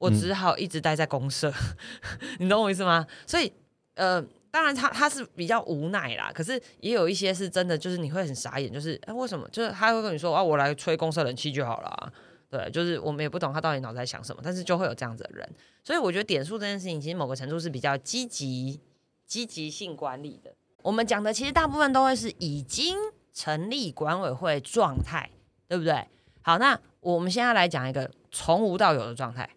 [0.00, 1.52] 我只好一直待在公社，
[2.40, 3.06] 你懂我意思吗？
[3.26, 3.52] 所以
[3.96, 9.46] 呃，当然他他是比较无奈啦，可是也有一些是真的，就是你会很傻眼，就是哎、为什么？
[9.50, 12.12] 就是他会跟你说啊，我来吹公社冷气就好了啊。
[12.48, 15.48] 对，就是我们也不懂他到底脑子在想什么，但是就会有这样子的人，
[15.84, 18.80] 所以我觉得点数这件事情，其实某个程度是比较积极、
[19.26, 20.52] 积极性管理的。
[20.82, 22.96] 我们讲的其实大部分都会是已经
[23.32, 25.30] 成立管委会状态，
[25.68, 26.08] 对不对？
[26.40, 29.48] 好，那我们现在来讲一个从无到有的状态，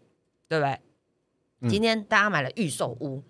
[0.53, 0.79] 对不对？
[1.61, 3.23] 嗯今天大家买了预售屋，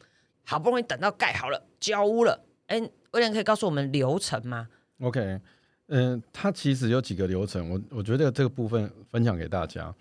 [0.44, 2.78] 好不容易等到盖好了，交屋了，哎，
[3.12, 4.68] 威廉可以告诉我们流程吗
[5.00, 5.40] ？OK，
[5.88, 9.94] 嗯，它其实有几个流程，我我觉得这个部分分享给大家。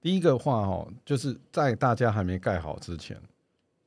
[0.00, 3.20] 第一个话哦，就是在大家还没盖好之前，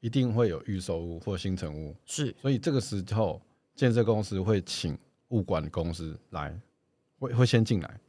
[0.01, 3.41] 一定会有预售屋或新城屋，是所以这个时候
[3.73, 4.95] 建设公司会请
[5.29, 6.53] 物管公司来，
[7.17, 7.99] 会会先进来。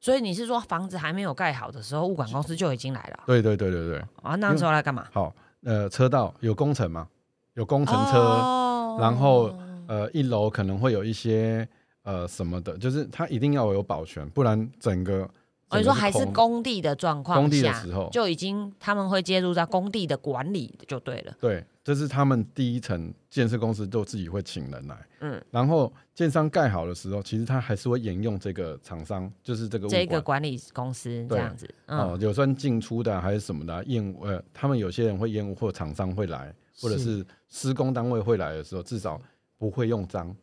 [0.00, 4.34] 所以你是说房子还没有盖好的时候，物管公司就已经来了对对对对对，啊？
[4.36, 5.06] 那时候来干嘛？
[5.12, 5.34] 好，
[5.64, 7.08] 呃，车道有工程嘛，
[7.54, 9.52] 有工程车，哦然后
[9.86, 11.66] 呃，一楼可能会有一些
[12.02, 15.28] 呃什么的，就是它一定要有保全，不然整个
[15.70, 21.34] 哦，你整个说还是工地的状况工地的下时候，就已经他们会介入到工地的管理就对了。
[21.40, 37.18] 对，这是他们第一层建设公司都自己会请人来，嗯，然后建商盖好的时候，其实他还是会沿用这个厂商，就是这个物这个管管理公司这对样子，嗯，哦，有算进出的啊还是什么的啊验屋呃，他们有些人会验屋，或厂商会来，或者是。
[37.18, 39.18] 是施工单位会来的时候，至少
[39.56, 40.36] 不会用脏。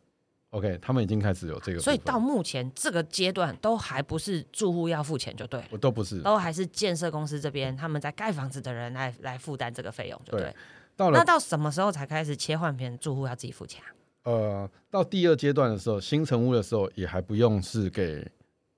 [0.56, 11.18] OK，他们已经开始有这个，所以到目前这个阶段都还不是住户要付钱就对了，我都不是都还是建设公司这边他们在盖房子的人来来负担这个费用就对对了。
[11.18, 13.92] 那到什么时候才开始切换变成住户要自己付钱啊？
[14.24, 18.26] 呃到第二阶段的时候，新成屋的时候也还不用是给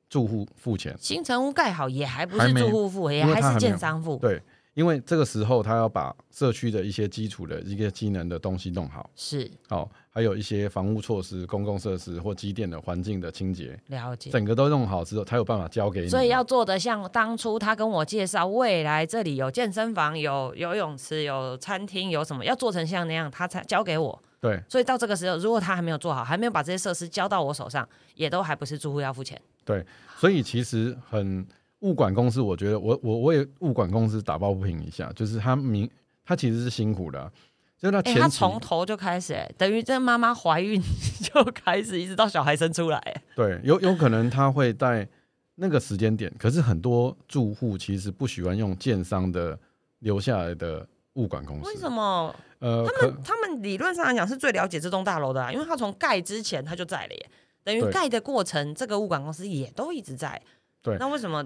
[0.08, 4.16] 住户付钱，新城屋盖好也还不是住户付，也还是建商付。
[4.16, 4.42] 对，
[4.78, 14.30] 因为这个时候他要把社区的一些基础的一个机能的东西弄好，是好、还有一些防护措施、公共设施或机电的环境的清洁，了解。
[14.30, 16.08] 整个都弄好之后，才有办法交给你。
[16.08, 24.22] 所以要做的像当初他跟我介绍，未来这里有健身房、有游泳池、有餐厅、有什么，要做成像那样，他才交给我。
[24.40, 29.40] 对所以到这个时候，如果他还没有做好，还没有把这些设施交到我手上，也都还不是住户要付钱。
[29.64, 29.84] 对
[30.16, 31.44] 所以其实很
[31.80, 35.88] 物管公司，我觉得我我我也物管公司打抱不平一下，就是他明
[36.24, 37.30] 他其实是辛苦的啊、
[37.78, 40.82] 就是他前期、从头就开始、哎，等于这妈妈怀孕
[41.22, 45.08] 就开始，一直到小孩生出来、哎对有有可能他会在
[45.54, 49.58] 那个时间点，可是很多住户其实不喜欢用建商的
[50.00, 51.68] 留下来的物管公司。
[51.68, 52.34] 为什么？
[52.60, 57.30] 呃，他们他们理论上来讲是最了解这栋大楼的、啊，因为他从盖之前他就在了耶，
[57.62, 60.42] 等于对盖的过程，这个物管公司也都一直在。
[60.82, 61.44] 对那为什么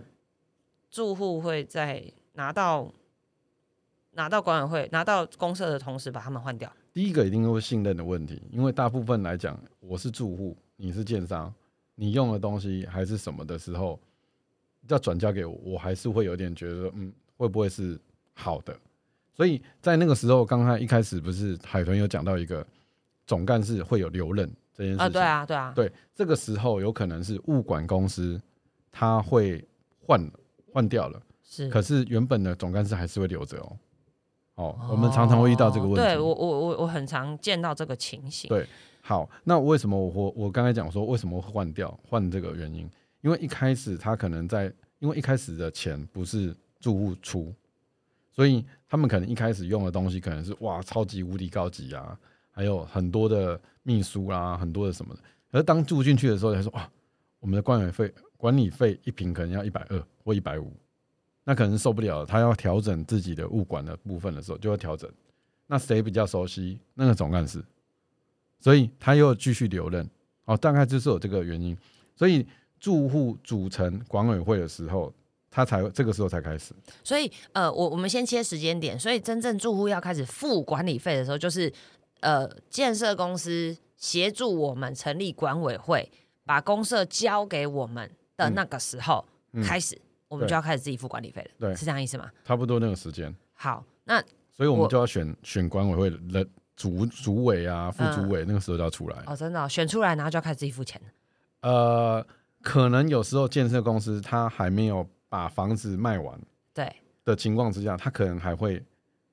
[0.93, 2.93] 住户会在拿到
[4.13, 6.71] 拿到管委会拿到公社的同时把他们换掉？
[6.93, 11.53] 第一个一定会信任的问题，因为大部分来讲，我是住户，你是建商，
[11.95, 13.99] 你用的东西还是什么的时候，
[14.89, 17.99] 要转交给我，我还是会有点觉得，嗯，会不会是
[18.35, 18.77] 好的？
[19.35, 22.65] 所以在那个时候，刚才一开始不是海豚有讲到一个
[23.27, 28.39] 总干事会有留任这件事情，啊，对啊，对啊，对，这个时候有可能是物管公司
[28.91, 29.67] 他会
[29.99, 30.31] 换
[30.73, 31.69] 换掉了，是。
[31.69, 33.77] 可是原本的总干事还是会留着哦。
[34.55, 36.01] 哦，我们常常会遇到这个问题。
[36.01, 38.49] 对我我我我很常见到这个情形。
[38.49, 38.67] 对
[39.01, 42.89] 好，那为什么我我我刚才讲说为什么会换掉换这个原因？
[43.23, 47.53] 因为一开始他可能在，因为一开始的钱不是住户出，
[48.31, 52.19] 所以他们可能一开始用的东西可能是哇超级无敌高级啊，
[52.51, 55.21] 还有很多的秘书啊、很多的什么的。
[55.51, 56.89] 可是当住进去的时候，他说哇，
[57.41, 60.73] 我们的管理费管理费一平可能要一百二或一百五，
[61.45, 65.11] 那可能受不了了，他要调整自己的物管的部分的时候就要调整。
[65.67, 66.79] 那谁比较熟悉？
[66.95, 67.65] 那个总干事。
[68.61, 70.09] 所以他又继续留任，
[70.45, 71.77] 哦，大概就是有这个原因。
[72.15, 72.47] 所以
[72.79, 75.13] 住户组成管委会的时候，
[75.51, 76.73] 他才这个时候才开始。
[77.03, 81.73] 所以呃，我我们先切时间点，所以真正住户要开始付管理费的时候，就是
[82.21, 86.09] 呃，建设公司协助我们成立管委会，
[86.45, 90.01] 把公社交给我们的那个时候、嗯开始，
[90.33, 91.77] 我们就要开始自己付管理费了，对。
[91.77, 92.31] 是这样意思吗？
[92.43, 94.19] 差不多那个时间，好，那
[94.51, 99.23] 所以我我们就要选选管委会的主主委啊、副主委，那个时候就要出来。
[99.27, 101.71] 哦，真的哦、选出来，然后就要开始自己付钱了。
[101.71, 102.27] 呃，
[102.63, 106.41] 可能有时候建设公司他还没有把房子卖完
[106.73, 106.91] 对，
[107.27, 108.83] 的情况之下，他可能还会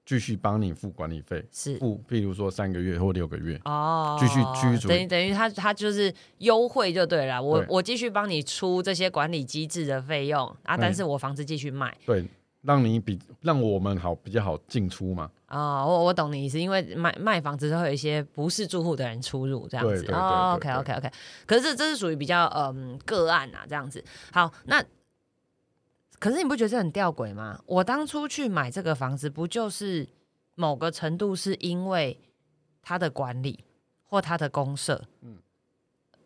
[0.09, 1.77] 继续帮你付管理费，是。
[1.77, 3.61] 付，譬如说三个月或六个月。
[3.65, 11.95] 哦，继续居住等于等于他他就是优惠就对了，我我继续帮你出这些管理机制的费用啊，但是我房子继续卖。
[12.07, 12.25] 对，
[12.63, 15.29] 让你比让我们好比较好进出嘛。
[15.47, 20.11] 哦，我我懂你意思，因为卖卖房子都会有一些不是住户的人出入这样子。
[20.11, 21.11] 哦，OK OK OK，
[21.45, 24.03] 可是这这是属于比较嗯个案啊这样子。
[24.31, 24.83] 好，那
[26.19, 27.59] 可是你不觉得这很吊诡吗？
[27.65, 30.07] 我当初去买这个房子，不就是
[30.55, 32.19] 某个程度是因为
[32.81, 33.63] 它的管理
[34.03, 35.01] 或它的公社？
[35.21, 35.37] 嗯，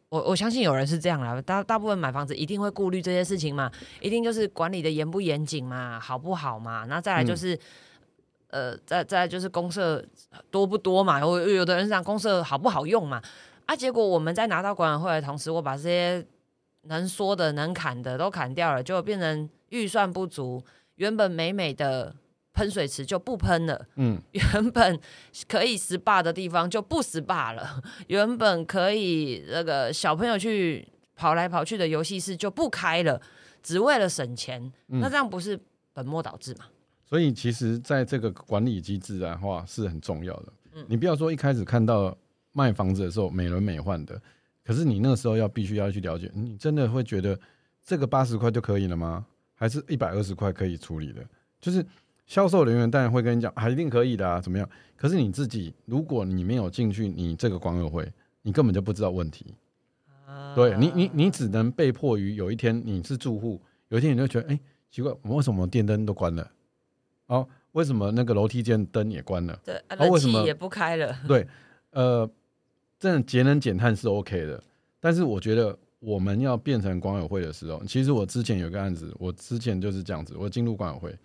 [0.09, 3.71] 我我相信有人是这样啦，大大部分买房子一定会顾虑这些事情嘛，
[4.01, 7.57] 一定就是管理的严不严谨嘛，好不好嘛，那再来就是。
[8.53, 10.05] 呃，再再来就是公社
[10.51, 11.19] 多不多嘛？
[11.19, 13.19] 有有的人是讲公社好不好用嘛？
[13.65, 16.23] 啊，结果我们在拿到管委会的同时，我把这些
[16.83, 20.63] 能说的、能砍的都砍掉了，就变成预算不足，
[20.95, 22.15] 原本美美的
[22.53, 24.99] 喷水池就不喷了，嗯， 原本
[25.47, 33.21] 可以 SPA 的地方就不 SPA 了， 原本可以那个小朋友去跑来跑去的游戏室就不开了，
[33.61, 34.99] 只为了省钱，嗯。
[34.99, 35.59] 那这样不是
[35.93, 36.65] 本末倒置吗？
[37.05, 40.53] 所以其实在这个管理机制的话是很重要的。
[40.73, 40.85] 嗯。
[40.87, 42.15] 你不要说一开始看到
[42.51, 44.21] 卖房子的时候美轮美奂的，
[44.63, 47.39] 可是你那个时候要必须要去了解，你真的会觉得
[47.83, 49.25] 这个八十块就可以了吗？
[49.55, 51.23] 还是一百二十块可以处理的？
[51.59, 51.85] 就是
[52.25, 54.69] 销售人员当然会跟你讲，啊，一定可以的啊，怎么样？
[54.95, 58.11] 可是你自己，如果你没有进去你这个管委会，
[58.41, 59.53] 你根本就不知道问题。
[60.55, 64.59] 对你，你你只能被迫于有一天你是住户，有一天你就觉得，哎、
[64.89, 66.51] 奇怪，我们为什么电灯都关了？
[67.27, 69.59] 哦，为什么那个楼梯间灯也关了？
[69.63, 71.47] 对，啊啊为什么冷气也不开了，对，
[71.91, 72.29] 呃，
[73.03, 74.63] 真的节能减碳是 OK 的，
[75.01, 81.19] 但是我觉得我们要变成管委会的时候，其实我之前有个案子，我之前就是这样子，我进入管委会，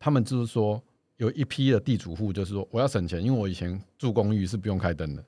[0.00, 0.82] 他们就是说
[1.18, 5.24] 有一批的地主户就是说我要省钱，因为我以前住公寓是不用开灯的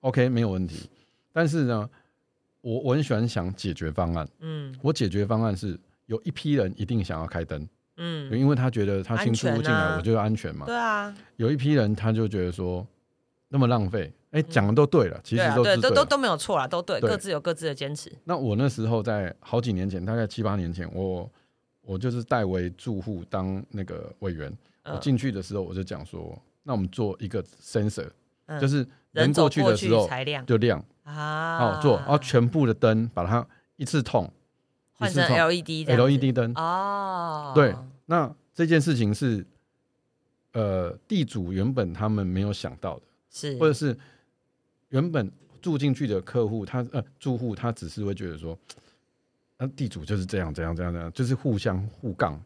[0.00, 0.90] ，OK 没有问题，
[1.32, 1.88] 但是呢，
[2.60, 4.74] 我我很喜欢想解决方案，嗯。
[4.82, 7.68] 我解决方案是有一批人一定想要开灯，
[7.98, 12.84] 嗯，因为他觉得他新出入进来，我就要安全嘛，对啊，有一批人他就觉得说
[13.48, 18.12] 那么浪费，哎、讲的都对了，其实都对都都都没有错啦，都对，对各自有各自的坚持。
[18.24, 21.28] 那我那时候在好几年前，大概七八年前，我
[21.82, 24.48] 我就是代为住户当那个委员，
[24.84, 28.08] 我嗯进去的时候我就讲说，那我们做一个 sensor，、
[28.46, 28.76] 嗯就是
[29.10, 34.24] 人人过去的时候才亮就亮，啊，哦做，然后全部的灯把它一次通，
[34.98, 37.74] 一换成 LED 这样子 LED 灯，哦，对，
[38.06, 39.44] 那这件事情是
[40.52, 43.02] 呃地主原本他们没有想到的。
[43.32, 43.96] 是或者是
[44.90, 45.30] 原本
[45.60, 48.56] 住进去的客户，他呃住户他只是会觉得说，
[49.58, 52.40] 那、 地主就是这样这样这样这样，就是互相互杠。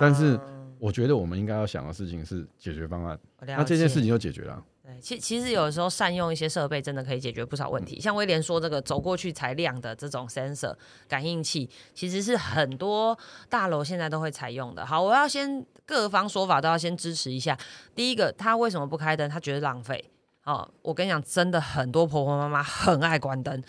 [0.00, 0.42] 但是啊
[0.80, 4.62] 我觉得我们应该要想的事情是解决方案，那这件事情就解决了。
[4.82, 8.00] 对，其其实有的时候善用一些设备，真的可以解决不少问题。
[8.00, 10.74] 像威廉说这个走过去才亮的这种 sensor
[11.08, 13.16] 感应器，其实是很多
[13.48, 14.86] 大楼现在都会采用的。
[14.86, 17.58] 好，我要先各方说法都要先支持一下。
[17.94, 19.28] 第一个，他为什么不开灯？
[19.28, 20.04] 他觉得浪费。
[20.48, 23.62] 哦，我跟你讲，真的很多婆婆妈妈很爱关灯。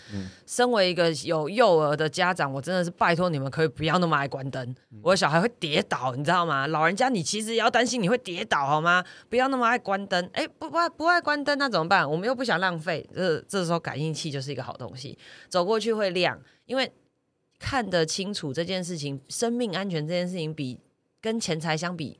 [0.46, 4.74] 身为一个有幼儿的家长，我真的是拜托你们可以不要那么爱关灯。
[5.02, 6.66] 我的小孩会跌倒，你知道吗？
[6.68, 9.04] 老人家你其实也要担心你会跌倒，好吗？
[9.28, 10.26] 不要那么爱关灯。
[10.32, 12.10] 哎，不不爱不爱关灯那怎么办？
[12.10, 15.18] 我们又不想浪费，这这时候感应器就是一个好东西，
[15.50, 16.90] 走过去会亮，因为
[17.58, 20.80] 看得清楚这件事情，生命安全这件事情比
[21.20, 22.18] 跟钱财相比，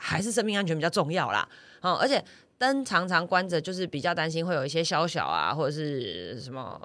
[0.00, 1.46] 还是生命安全比较重要啦。
[1.82, 2.22] 哦，而且
[2.58, 6.80] 灯常常关着，就是比较担心会有一些宵小啊，或者是什么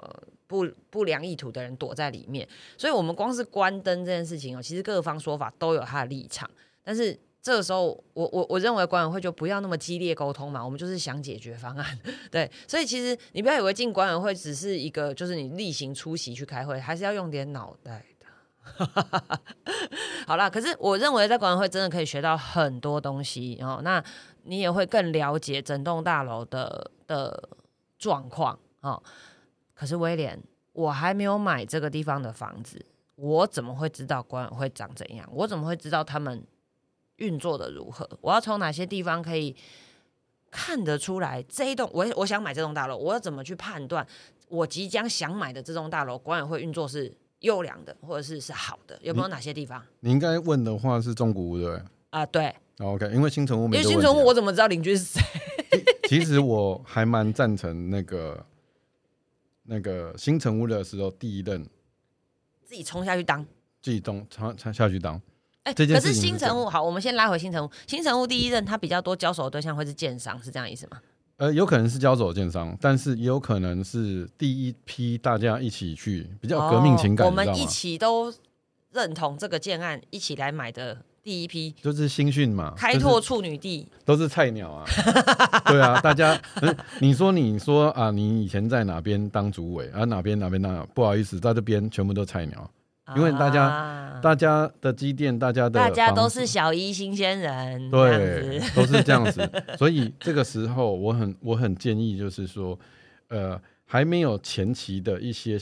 [0.46, 2.46] 不不良意图的人躲在里面。
[2.78, 6.48] 所以，我们光是关灯这件事情哦，其实各方说法都有它的立场。
[6.82, 11.98] 但是这个时候，我我我认为管委会就不要那么激烈沟通嘛，我们就是想解决方案。
[12.30, 18.04] 对，所以其实你不要以为进管委会只是一个，就是你例行出席去开会，还是要用点脑袋。
[18.76, 19.40] 哈哈哈
[20.26, 23.80] 好啦，可是我认为在管委会真的可以学到很多东西哦。
[23.82, 24.02] 那
[24.42, 27.48] 你也会更了解整栋大楼的的
[27.98, 29.02] 状况哦。
[29.74, 30.42] 可是威廉，
[30.72, 35.28] 我还没有买这个地方的房子，我怎么会知道管委会长怎样？
[35.32, 36.44] 我怎么会知道他们
[37.16, 38.08] 运作的如何？
[38.20, 39.54] 我要从哪些地方可以
[40.50, 44.06] 看得出来这一栋我我想买这栋大楼，我要怎么去判断
[44.48, 48.98] 我即将想买的这栋大楼管委会运作是优良的，或者是是好的？
[49.02, 55.20] 有没有哪些地方你应该问的话是中古屋对不对啊、对，哦？OK，因为新城屋因没这个问题啊、为新城屋我怎么知道邻居是谁？
[56.08, 58.46] 其实我还蛮赞成那个
[59.64, 61.62] 那个新城屋的时候，第一任
[62.64, 63.44] 自己冲下去当。
[63.82, 65.20] 自己动下下下去当。
[65.64, 67.70] 哎、可是新城屋好，我们先拉回新城屋。
[67.86, 71.00] 新城屋第一任他比较多交手的对象会是建商，是这样意思吗？
[71.38, 77.66] 呃，有可能是交手建商，但是也有可能是第一批大家一起去比较革命情感，哦我们一？
[77.66, 78.32] 起都
[78.92, 83.80] 认同这个建案，一起来买的第一批就是新训嘛，开拓处女地。
[83.80, 84.84] 就是都是菜鸟啊，
[85.66, 92.70] 对啊，大家，呃你说你说啊，你以前在哪边当主委啊，哪边哪边那不好意思，在这边全部都菜鸟，
[93.14, 94.02] 因为大家啊。
[94.22, 99.48] 大家的积淀，大家的大家都是小一新鲜人，对，都是这样子。
[99.76, 102.76] 所以这个时候，我很我很建议，就是说，
[103.28, 105.58] 呃，还没有前期的一些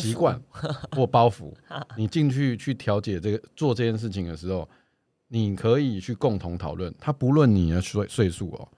[0.00, 0.40] 习惯
[0.94, 1.52] 或包袱，
[1.98, 4.66] 你进去去调解这个做这件事情的时候，
[5.26, 6.94] 你可以去共同讨论。
[7.00, 8.68] 他不论你的岁岁数哦，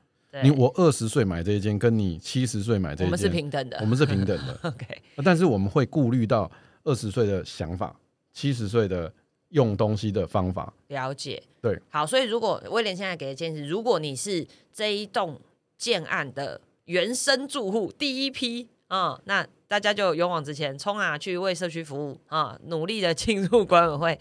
[0.42, 3.76] 你我二十岁买这一间，跟你七十岁买这我们是，平等的。
[3.82, 3.86] 我。
[3.86, 4.86] 们是平等的，OK，
[5.22, 6.50] 但是我们会顾虑到
[6.84, 7.98] 二十岁的想法，
[8.32, 9.12] 七十岁的
[9.48, 10.72] 用东西的方法。
[10.88, 11.42] 了解。
[11.60, 15.40] 对，好，所以如果威廉现在给的建议是，如果你是这一栋
[15.78, 24.18] 建案的原生住户第一批，嗯，那大家就勇往直前，冲啊，去为社区服务啊，努力的进入管委会，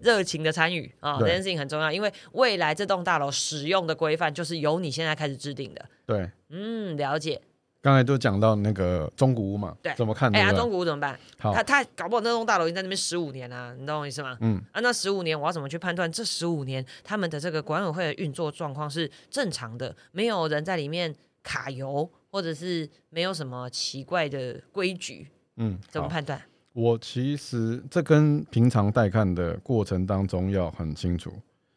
[0.00, 5.84] 热情的参与啊，这件事情很重要，因为未来这栋大楼使用的规范就是由你现在开始制定的。
[6.06, 7.42] 对，嗯，了解。
[7.84, 10.34] 刚才都讲到那个中古屋嘛，对怎么看？
[10.34, 11.20] 哎呀，中古屋怎么办？
[11.38, 14.38] 好他，他搞不好那栋大楼已经在那边十五年了、你懂我意思吗？
[14.40, 26.40] 嗯，啊，那十五年我要怎么去判断这十五年他们的这个管委会的运作状况是正常的，没有人在里面卡油，或者是没有什么奇怪的规矩，嗯，怎么判断？
[26.72, 31.30] 我其实这跟平常带看的过程当中要很清楚。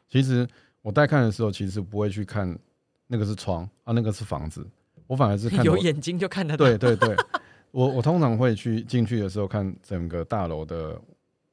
[0.09, 0.47] 其实
[0.81, 2.57] 我带看的时候，其实不会去看
[3.07, 4.65] 那个是窗啊，那个是房子，
[5.07, 6.65] 我反而是看 有眼睛就看得到。
[6.65, 7.15] 对对对，
[7.71, 10.99] 我我通常会去进去的时候看整个大楼的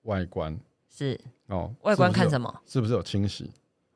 [0.02, 0.56] 外观
[0.94, 2.28] 是哦，外观看？
[2.28, 2.52] 什么？
[2.66, 3.50] 是不是有清洗？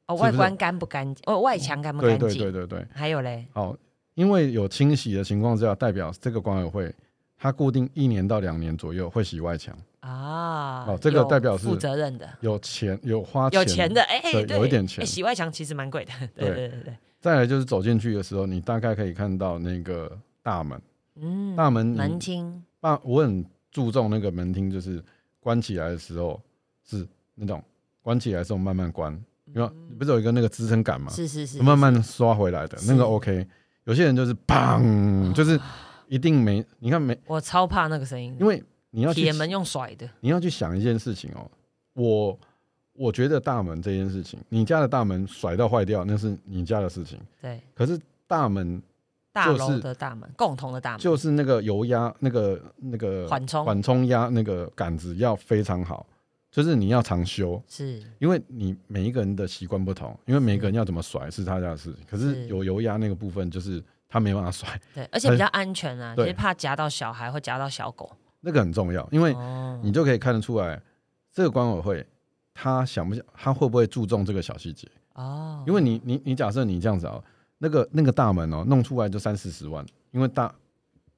[0.07, 1.23] 哦，外观干不干净？
[1.27, 2.39] 哦，外墙干不对干净？
[2.43, 3.77] 对对对对，还有嘞，哦，
[4.15, 6.95] 因为有清洗的情况之下，代表这个管委会
[7.39, 20.81] 它固定一年到两年左右会洗外墙，啊，哦这个代表是负责任的，有钱有花有钱的，哎，对对，有一点钱哎洗外墙其实蛮贵的，对对对对对，再来就是走进去的时候，你大概可以看到那个大门，
[21.17, 22.63] 嗯，大门门厅。
[22.81, 25.03] 那我很注重那个门厅，就是
[25.41, 26.41] 关起来的时候
[26.85, 27.63] 是那种
[28.03, 29.13] 关起来的时候慢慢关，
[29.55, 31.11] 因为你不是有一个那个支撑杆嘛？
[31.11, 33.47] 是是是，慢慢刷回来的那个 OK。
[33.85, 35.59] 有些人就是砰，就是
[36.09, 41.51] 一定没，你看没，我超怕那个声音，因为你要铁门用甩的，你要去想一件事情哦，
[41.95, 42.39] 我
[42.99, 47.19] 我觉得大门这件事情，你家的大门甩到坏掉，那是你家的事情。
[47.41, 48.83] 对，可是大门
[49.33, 53.65] 大楼就是的大门，共同的大门，就是那个油压，那个那个缓冲。
[53.65, 56.05] 缓冲压那个杆子要非常好，
[56.51, 58.03] 就是你要常修，是。
[58.19, 62.03] 因为你每一个人的习惯不同，因为每一个人要怎么甩是他家的事情。
[62.11, 66.29] 可是是有油压那个部分，就是他没办法甩，对，而且比较安全啊，就对。
[66.29, 69.79] 是怕夹到小孩或夹到小狗，那个很重要，因为哦。
[69.85, 70.83] 你就可以看得出来，
[71.33, 72.05] 这个管委会
[72.61, 74.89] 他想不想，他会不会注重这个小细节。
[75.15, 77.23] 哦，因为你你你假设你这样子啊，
[77.59, 80.53] 那个那个大门哦，弄出来就三四十万，因为大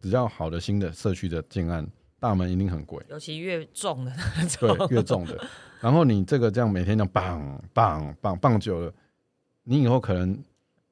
[0.02, 1.86] 只要好的新的社区的建案，
[2.18, 5.42] 大门一定很贵，尤其越重的那对种，，越重的。
[5.80, 8.92] 然后你这个这样每天这样棒棒棒棒久了，
[9.62, 10.38] 你以后可能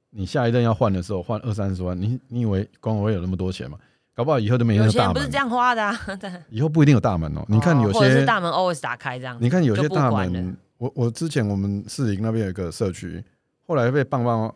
[0.09, 3.79] 你下一任要换的时候换二三十万，你你以为管委会有那么多钱吗？
[4.19, 5.97] 搞不好以后都没有大门不是这，样花的啊，
[6.51, 7.45] 以后不一定有大门哦。
[7.47, 13.23] 你看有哦或者是些大门 always 打开这样子，你看有些大门，我我之前我们士林那边有一个社区，
[13.65, 14.53] 后来被棒棒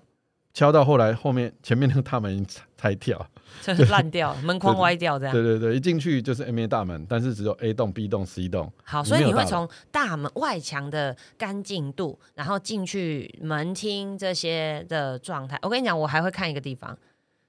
[0.53, 3.25] 敲到，后来后面前面那个大门已经拆拆掉。
[3.61, 5.41] 就是烂掉，门框歪掉这样 对。
[5.45, 8.73] 对对，一进去就是 M A 大门，但是只有 A 栋、B 栋、C 栋。
[8.83, 15.57] 好，所以你会从大门外墙的干净度，然后进去门厅这些的状态。
[15.63, 16.99] 我跟你讲，我还会看一个地方，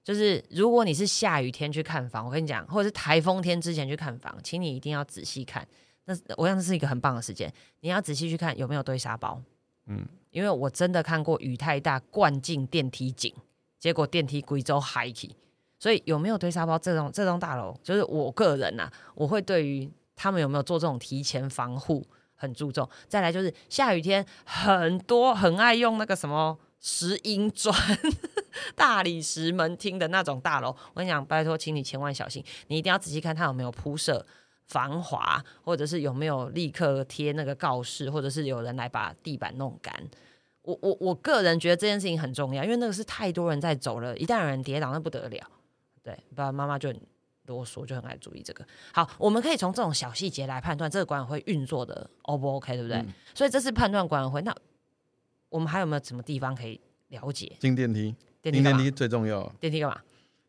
[0.03, 5.65] 就是如果你是下雨天去看房，我跟你讲，或者是台风天之前去看房，请你一定要仔细看。
[6.05, 9.41] 那我想这是一个很棒的时间，你要仔细去看有没有堆沙包。
[9.87, 13.33] 嗯，因为我真的看过雨太大灌进电梯井，
[13.79, 15.35] 结果电梯贵州海起。
[15.79, 22.87] 所以有没有堆沙包这栋这栋大楼，就是我个人呐、我会对于他们有没有做这种提前防护很注重。
[23.09, 27.75] 再来就是下雨天很多很爱用那个什么石英砖、
[28.77, 34.23] 大理石门厅的那种大楼，我跟你讲，拜托，请你千万小心，你一定要仔细看它有没有铺设。
[34.65, 39.93] 防滑，或者是有没有立刻贴那个告示，或者是有人来把地板弄干。
[40.61, 45.45] 我我我个人觉得这件事情很重要，因为那个是太多人在走了，一旦有人跌倒，那不得了。
[46.01, 47.01] 对，爸爸妈妈就很
[47.47, 48.65] 啰嗦，就很爱注意这个。
[48.93, 52.97] 好，我们可以从这种小细节来判断这个管委会运作的 O 不 OK，对不对？
[52.99, 54.41] 嗯所以这是判断管委会。
[54.43, 54.55] 那
[55.53, 57.55] 我们还有没有什么地方可以了解？
[57.59, 58.53] 进电梯，电梯？
[58.53, 59.47] 进电梯最重要。
[59.59, 59.97] 电梯干嘛？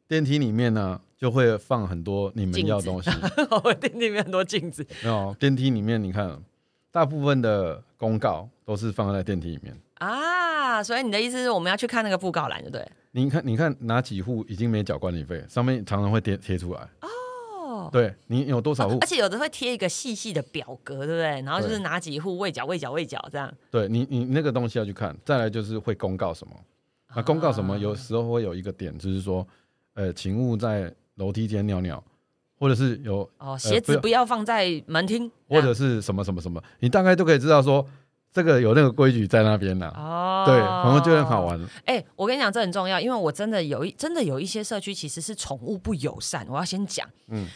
[0.08, 3.10] 电梯里面呢，就会放很多你们要的东西。
[3.62, 6.42] 我 电梯里面很多镜子没有，电梯里面你看，
[6.90, 9.76] 大部分的公告都是放在电梯里面。
[9.96, 12.90] 啊，所以你的意思是我们要去看那个布告栏，对不对？
[13.12, 16.80] 你看，你看哪几户已经没缴管理费，上面常常会贴贴出来。
[16.80, 17.08] 哦，
[17.94, 19.06] 对你有多少户而？
[19.06, 21.40] 且有的会贴一个细细的表格，对不对？
[21.42, 23.48] 然后就是对哪几户未缴、未缴、未缴这样。
[23.70, 25.16] 对你，你那个东西要去看。
[25.24, 26.54] 再来就是会公告什么，
[27.14, 29.46] 那公告什么，有时候会有一个点，就是说，
[29.94, 32.02] 呃，请勿在楼梯间尿尿，
[32.58, 37.86] 或者是有，哦，鞋子不要放在门厅，或者是什么什么什么，你大概都可以知道说
[38.32, 41.44] 这个有那个规矩在那边呢、哦，对，然后就很好。
[41.44, 41.60] 玩。
[41.84, 47.08] 哎、我跟你讲，这很重要，因为我真的有一真的有一些社区其实是宠物不友善，我要先讲。
[47.28, 47.46] 嗯，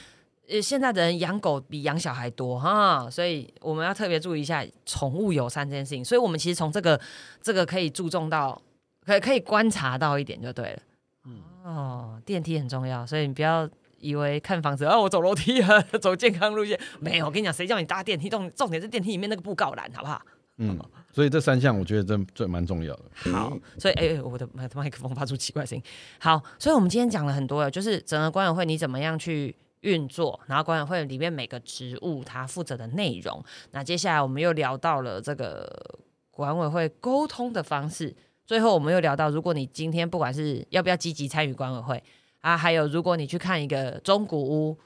[0.48, 6.04] 呃，现在的人养狗比养小孩多哈，所以我们要特别注意一下宠物友善这件事情。
[6.04, 6.98] 所以我们其实从这个
[7.42, 8.60] 这个可以注重到，
[9.04, 10.78] 可可以观察到一点就对了。
[11.26, 13.68] 嗯哦，电梯很重要，所以你不要
[13.98, 17.26] 以为看房子啊，我走楼梯啊，走健康路线，没有。
[17.26, 18.30] 我跟你讲，谁叫你搭电梯？
[18.30, 20.22] 重重点是电梯里面那个布告栏，好不好？
[20.56, 20.78] 嗯，
[21.12, 23.02] 所以这三项我觉得真最蛮重要的。
[23.32, 25.84] 好，所以哎、哎我的麦麦克风发出奇怪声音。
[26.18, 33.42] 好，所以我们今天讲了很多了，就是整个管委会你怎么样去运作，然后管委会里面每个职务它负责的内容。
[33.70, 35.98] 那接下来我们又聊到了这个
[36.30, 38.14] 管委会沟通的方式，
[38.44, 42.02] 最后我们又聊到，如果你今天不管是要不要积极参与管委会
[42.40, 44.78] 啊，还有如果你去看一个中古屋，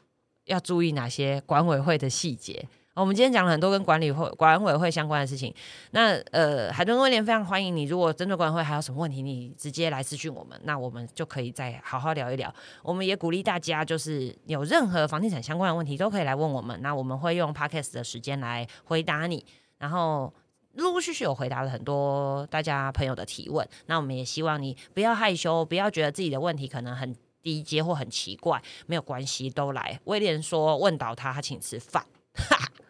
[0.45, 2.69] 要注意哪些管委会的细节。
[2.95, 5.53] 我们今天讲了很多跟管理会、管委会相关的事情。
[5.93, 7.85] 那呃，海豚威廉非常欢迎你。
[7.85, 12.55] 如果针对管委会还有什么问题，你直接来私讯我们，那我们就可以再好好聊一聊。
[12.83, 19.43] 我们也鼓励大家，就是有任何房地产相关的问题都可以来问我们，那我们会用 podcast 的时间来回答你。
[19.79, 20.31] 然后
[20.75, 29.99] 陆陆续续有回答了很多大家朋友的提问，那我们也希望你不要害羞，不要觉得自己的问题可能很低阶或很奇怪，没有关系，都来。
[30.05, 32.05] 威廉说问倒他，他请吃饭。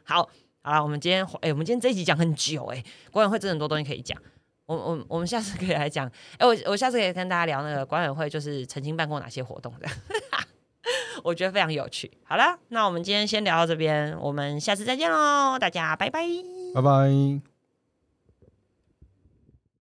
[0.05, 0.29] 好，
[0.63, 4.17] 好了，我们今天哎、我们今天这一集讲很久哎、管委会真的很多东西可以讲。
[4.67, 9.89] 我我我们下次可以来讲，哎、我我下次可以跟大家聊那个管委会，就是曾经办过哪些活动的，
[11.25, 12.11] 我觉得非常有趣。
[12.25, 16.23] 好了，那我们今天先聊到这边，我们下次再见喽，大家拜拜。
[16.75, 17.52] 拜拜。